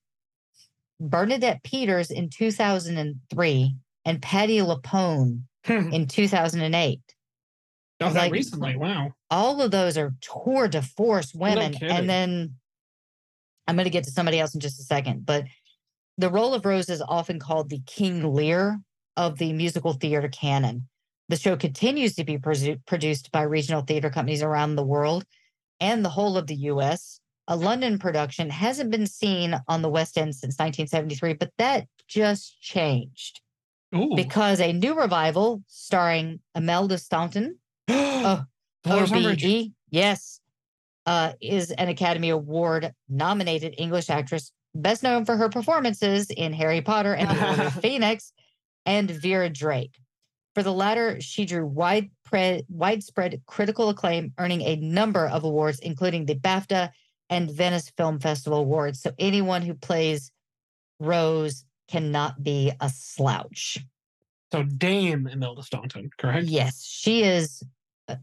[0.99, 7.01] Bernadette Peters in 2003, and Patti LuPone oh, in 2008.
[7.99, 8.76] that Like- recently.
[8.76, 9.11] Wow.
[9.30, 11.76] all of those are tour de force women.
[11.84, 12.55] and then
[13.68, 15.26] I'm going to get to somebody else in just a second.
[15.26, 15.45] But
[16.18, 18.80] the role of Rose is often called the King Lear
[19.15, 20.88] of the musical theater canon.
[21.30, 25.26] The show continues to be produ- produced by regional theater companies around the world
[25.80, 27.20] and the whole of the US.
[27.47, 32.61] A London production hasn't been seen on the West End since 1973, but that just
[32.61, 33.41] changed
[33.95, 34.13] Ooh.
[34.15, 37.57] because a new revival starring Imelda Staunton
[37.88, 38.43] uh,
[38.86, 40.41] oh, OBE, yes,
[41.07, 46.81] uh, is an Academy Award nominated English actress, best known for her performances in Harry
[46.81, 48.33] Potter and the Order of Phoenix
[48.85, 49.95] and Vera Drake.
[50.53, 55.79] For the latter, she drew wide pre- widespread critical acclaim, earning a number of awards,
[55.79, 56.89] including the BAFTA
[57.29, 59.01] and Venice Film Festival Awards.
[59.01, 60.31] So anyone who plays
[60.99, 63.77] Rose cannot be a slouch.
[64.51, 66.47] So Dame Imelda Staunton, correct?
[66.47, 67.63] Yes, she is.
[68.09, 68.15] uh,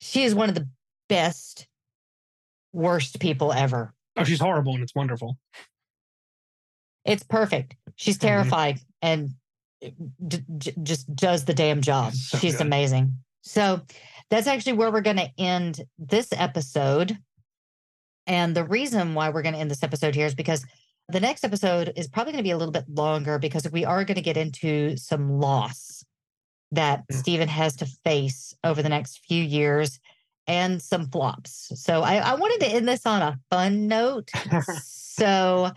[0.00, 0.68] She is one of the
[1.08, 1.66] best,
[2.76, 3.92] worst people ever.
[4.16, 5.38] Oh, she's horrible and it's wonderful.
[7.04, 7.76] It's perfect.
[7.96, 8.20] She's Mhm.
[8.20, 9.34] terrified and
[9.80, 12.12] d- d- just does the damn job.
[12.14, 12.66] So She's good.
[12.66, 13.18] amazing.
[13.42, 13.82] So
[14.30, 17.18] that's actually where we're going to end this episode.
[18.26, 20.64] And the reason why we're going to end this episode here is because
[21.08, 24.04] the next episode is probably going to be a little bit longer because we are
[24.04, 26.04] going to get into some loss
[26.72, 27.14] that Mm.
[27.14, 30.00] Stephen has to face over the next few years
[30.46, 31.72] and some flops.
[31.74, 34.30] So I, I wanted to end this on a fun note.
[34.82, 35.70] so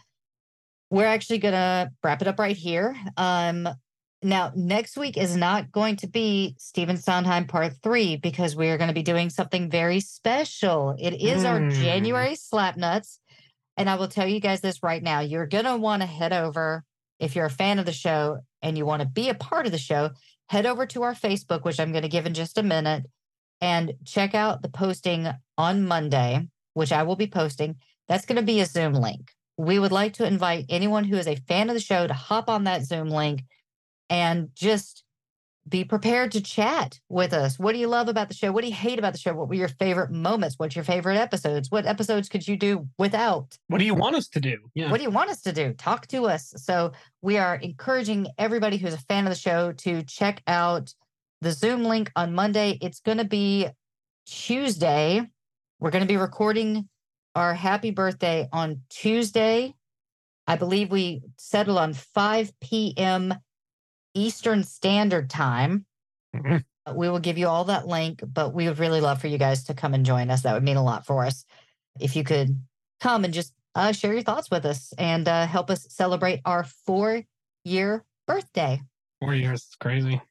[0.90, 2.96] we're actually gonna wrap it up right here.
[3.18, 3.68] Um
[4.22, 8.78] now next week is not going to be Stephen Sondheim part three because we are
[8.78, 10.94] going to be doing something very special.
[11.00, 11.72] It is our Mm.
[11.72, 13.20] January slap nuts.
[13.78, 15.22] And I will tell you guys this right now.
[15.22, 16.84] You're gonna want to head over
[17.20, 19.72] if you're a fan of the show and you want to be a part of
[19.72, 20.10] the show,
[20.50, 23.06] head over to our Facebook, which I'm going to give in just a minute,
[23.62, 27.76] and check out the posting on Monday, which I will be posting.
[28.08, 29.32] That's going to be a Zoom link.
[29.58, 32.50] We would like to invite anyone who is a fan of the show to hop
[32.50, 33.44] on that Zoom link
[34.10, 35.04] and just
[35.68, 37.60] be prepared to chat with us.
[37.60, 38.52] What do you love about the show?
[38.52, 39.34] What do you hate about the show?
[39.34, 40.56] What were your favorite moments?
[40.58, 41.70] What's your favorite episodes?
[41.70, 43.58] What episodes could you do without?
[43.68, 44.58] What do you want us to do?
[44.74, 44.90] Yeah.
[44.90, 45.74] What do you want us to do?
[45.74, 46.54] Talk to us.
[46.58, 50.94] So we are encouraging everybody who's a fan of the show to check out
[51.42, 52.78] the Zoom link on Monday.
[52.82, 53.68] It's going to be
[54.26, 55.22] Tuesday.
[55.80, 56.88] We're going to be recording
[57.36, 59.74] our happy birthday on Tuesday.
[60.48, 63.34] I believe we settled on 5 p.m.
[64.14, 65.86] Eastern Standard Time.
[66.36, 66.64] Mhm.
[66.86, 69.38] Uh, We will give you all that link, but we would really love for you
[69.38, 70.42] guys to come and join us.
[70.42, 71.46] That would mean a lot for us.
[72.00, 72.60] If you could
[73.00, 76.64] come and just uh, share your thoughts with us and uh, help us celebrate our
[76.64, 77.24] four
[77.64, 78.82] year birthday.
[79.22, 79.66] Four years.
[79.68, 80.22] It's crazy.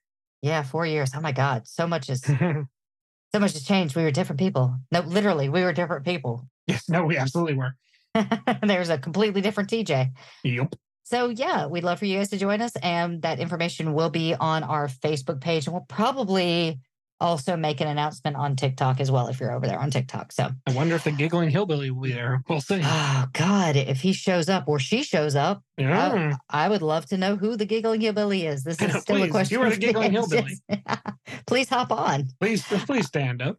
[0.43, 1.11] Yeah, four years.
[1.15, 1.67] Oh my God.
[1.67, 2.23] So much is
[3.33, 3.97] so much has changed.
[3.97, 4.77] We were different people.
[4.93, 6.47] No, literally, we were different people.
[6.67, 6.89] yes.
[6.89, 7.75] No, we absolutely were.
[8.63, 10.11] There's a completely different TJ.
[10.45, 10.75] Yep.
[11.05, 14.35] So yeah, we'd love for you guys to join us, and that information will be
[14.35, 16.81] on our Facebook page, and we'll probably
[17.21, 20.33] also make an announcement on TikTok as well if you're over there on TikTok.
[20.33, 22.43] So, I wonder if the giggling hillbilly will be there.
[22.49, 22.81] We'll see.
[22.83, 26.37] oh God, if he shows up or she shows up, Yeah.
[26.51, 28.63] I, I would love to know who the giggling hillbilly is.
[28.65, 29.59] This is still a question.
[29.59, 30.59] you are the giggling hillbilly.
[31.47, 32.29] Please hop on.
[32.41, 33.59] Please, please stand up.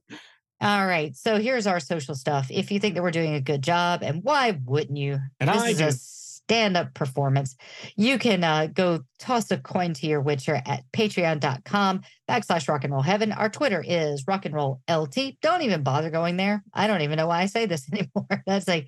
[0.61, 1.15] All right.
[1.15, 2.47] So here's our social stuff.
[2.51, 5.19] If you think that we're doing a good job, and why wouldn't you?
[5.39, 5.85] And this I is do.
[5.85, 5.91] a
[6.49, 7.55] stand-up performance.
[7.95, 12.91] You can uh, go toss a coin to your Witcher at patreon.com backslash rock and
[12.91, 13.31] roll heaven.
[13.31, 15.39] Our Twitter is rock and roll LT.
[15.43, 16.63] Don't even bother going there.
[16.73, 18.43] I don't even know why I say this anymore.
[18.47, 18.87] That's a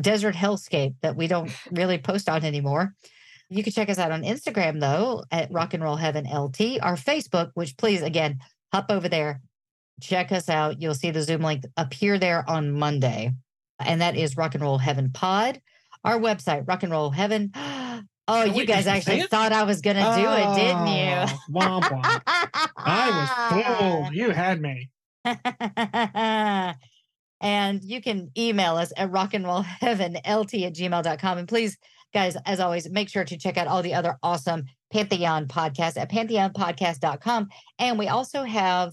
[0.00, 2.94] desert hellscape that we don't really post on anymore.
[3.50, 6.80] You can check us out on Instagram though at rock and roll heaven LT.
[6.80, 8.38] Our Facebook, which please again
[8.72, 9.42] hop over there,
[10.00, 10.80] check us out.
[10.80, 13.32] You'll see the Zoom link appear there on Monday,
[13.78, 15.60] and that is Rock and Roll Heaven Pod.
[16.04, 17.52] Our website, Rock and Roll Heaven.
[18.28, 21.10] Oh, you guys actually thought I was going to do it, didn't you?
[21.10, 22.22] Oh, Womp womp.
[22.76, 23.28] I was
[23.66, 24.14] fooled.
[24.14, 24.90] You had me.
[27.40, 31.38] and you can email us at rockandrollheavenlt at gmail.com.
[31.38, 31.76] And please,
[32.14, 36.10] guys, as always, make sure to check out all the other awesome Pantheon podcasts at
[36.10, 37.48] pantheonpodcast.com.
[37.80, 38.92] And we also have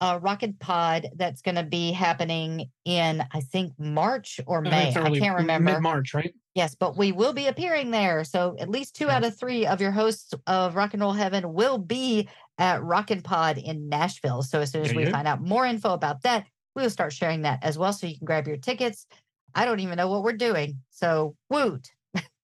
[0.00, 4.72] a Rocket Pod that's going to be happening in, I think, March or oh, think
[4.72, 4.88] May.
[4.88, 5.72] it's I can't remember.
[5.72, 6.34] Mid-March, right?
[6.54, 8.24] Yes, but we will be appearing there.
[8.24, 9.16] So at least two Yeah.
[9.16, 12.28] out of three of your hosts of Rock and Roll Heaven will be
[12.58, 14.42] at Rockin' Pod in Nashville.
[14.42, 17.42] So as soon as Yeah, we find out more info about that, we'll start sharing
[17.42, 17.92] that as well.
[17.92, 19.06] So you can grab your tickets.
[19.54, 20.78] I don't even know what we're doing.
[20.90, 21.88] So woot.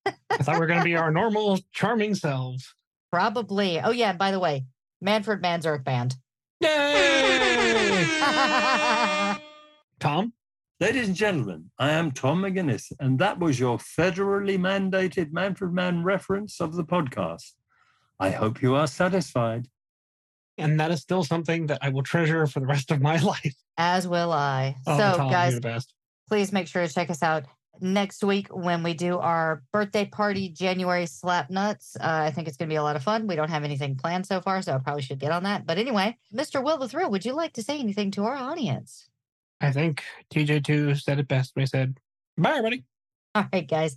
[0.05, 2.75] I thought we are going to be our normal, charming selves.
[3.11, 3.81] Probably.
[3.81, 4.67] Oh yeah, and by the way,
[5.01, 6.15] Manfred Mann's Earth Band.
[6.61, 8.17] Yay!
[10.01, 10.33] Tom?
[10.79, 16.03] Ladies and gentlemen, I am Tom McGuinness, and that was your federally mandated Manfred Mann
[16.05, 17.53] reference of the podcast.
[18.21, 19.67] I hope you are satisfied.
[20.59, 23.55] And that is still something that I will treasure for the rest of my life.
[23.77, 24.77] As will I.
[24.87, 25.93] Oh, so Tom, guys, you're the best.
[26.29, 27.45] please make sure to check us out
[27.81, 31.97] next week when we do our birthday party January slap nuts.
[32.01, 33.27] Uh, I think it's going to be a lot of fun.
[33.27, 35.66] We don't have anything planned so far, so I probably should get on that.
[35.66, 36.62] But anyway, Mr.
[36.62, 39.09] Will the Thrill, would you like to say anything to our audience?
[39.61, 40.03] I think
[40.33, 41.99] TJ2 said it best when he said,
[42.37, 42.85] Bye, everybody.
[43.35, 43.97] All right, guys.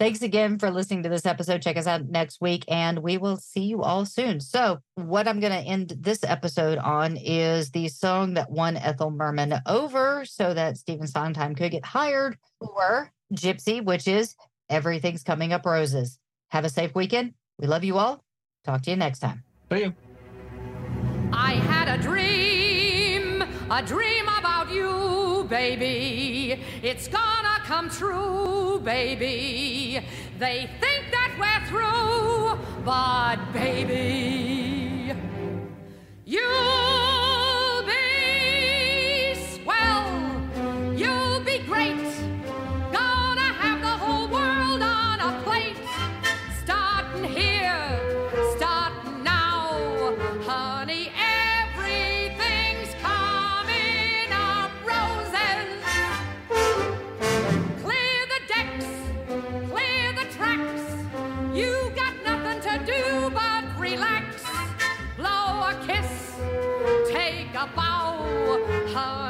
[0.00, 1.60] Thanks again for listening to this episode.
[1.60, 4.40] Check us out next week, and we will see you all soon.
[4.40, 9.10] So, what I'm going to end this episode on is the song that won Ethel
[9.10, 14.34] Merman over so that Stephen Sondheim could get hired for Gypsy, which is
[14.68, 16.18] Everything's Coming Up Roses.
[16.48, 17.34] Have a safe weekend.
[17.58, 18.24] We love you all.
[18.64, 19.44] Talk to you next time.
[19.72, 19.94] See you.
[21.32, 26.60] I had a dream, a dream about you, baby.
[26.82, 30.00] It's gonna come true, baby.
[30.38, 35.14] They think that we're through, but baby,
[36.24, 37.09] you'll
[68.92, 69.29] honey.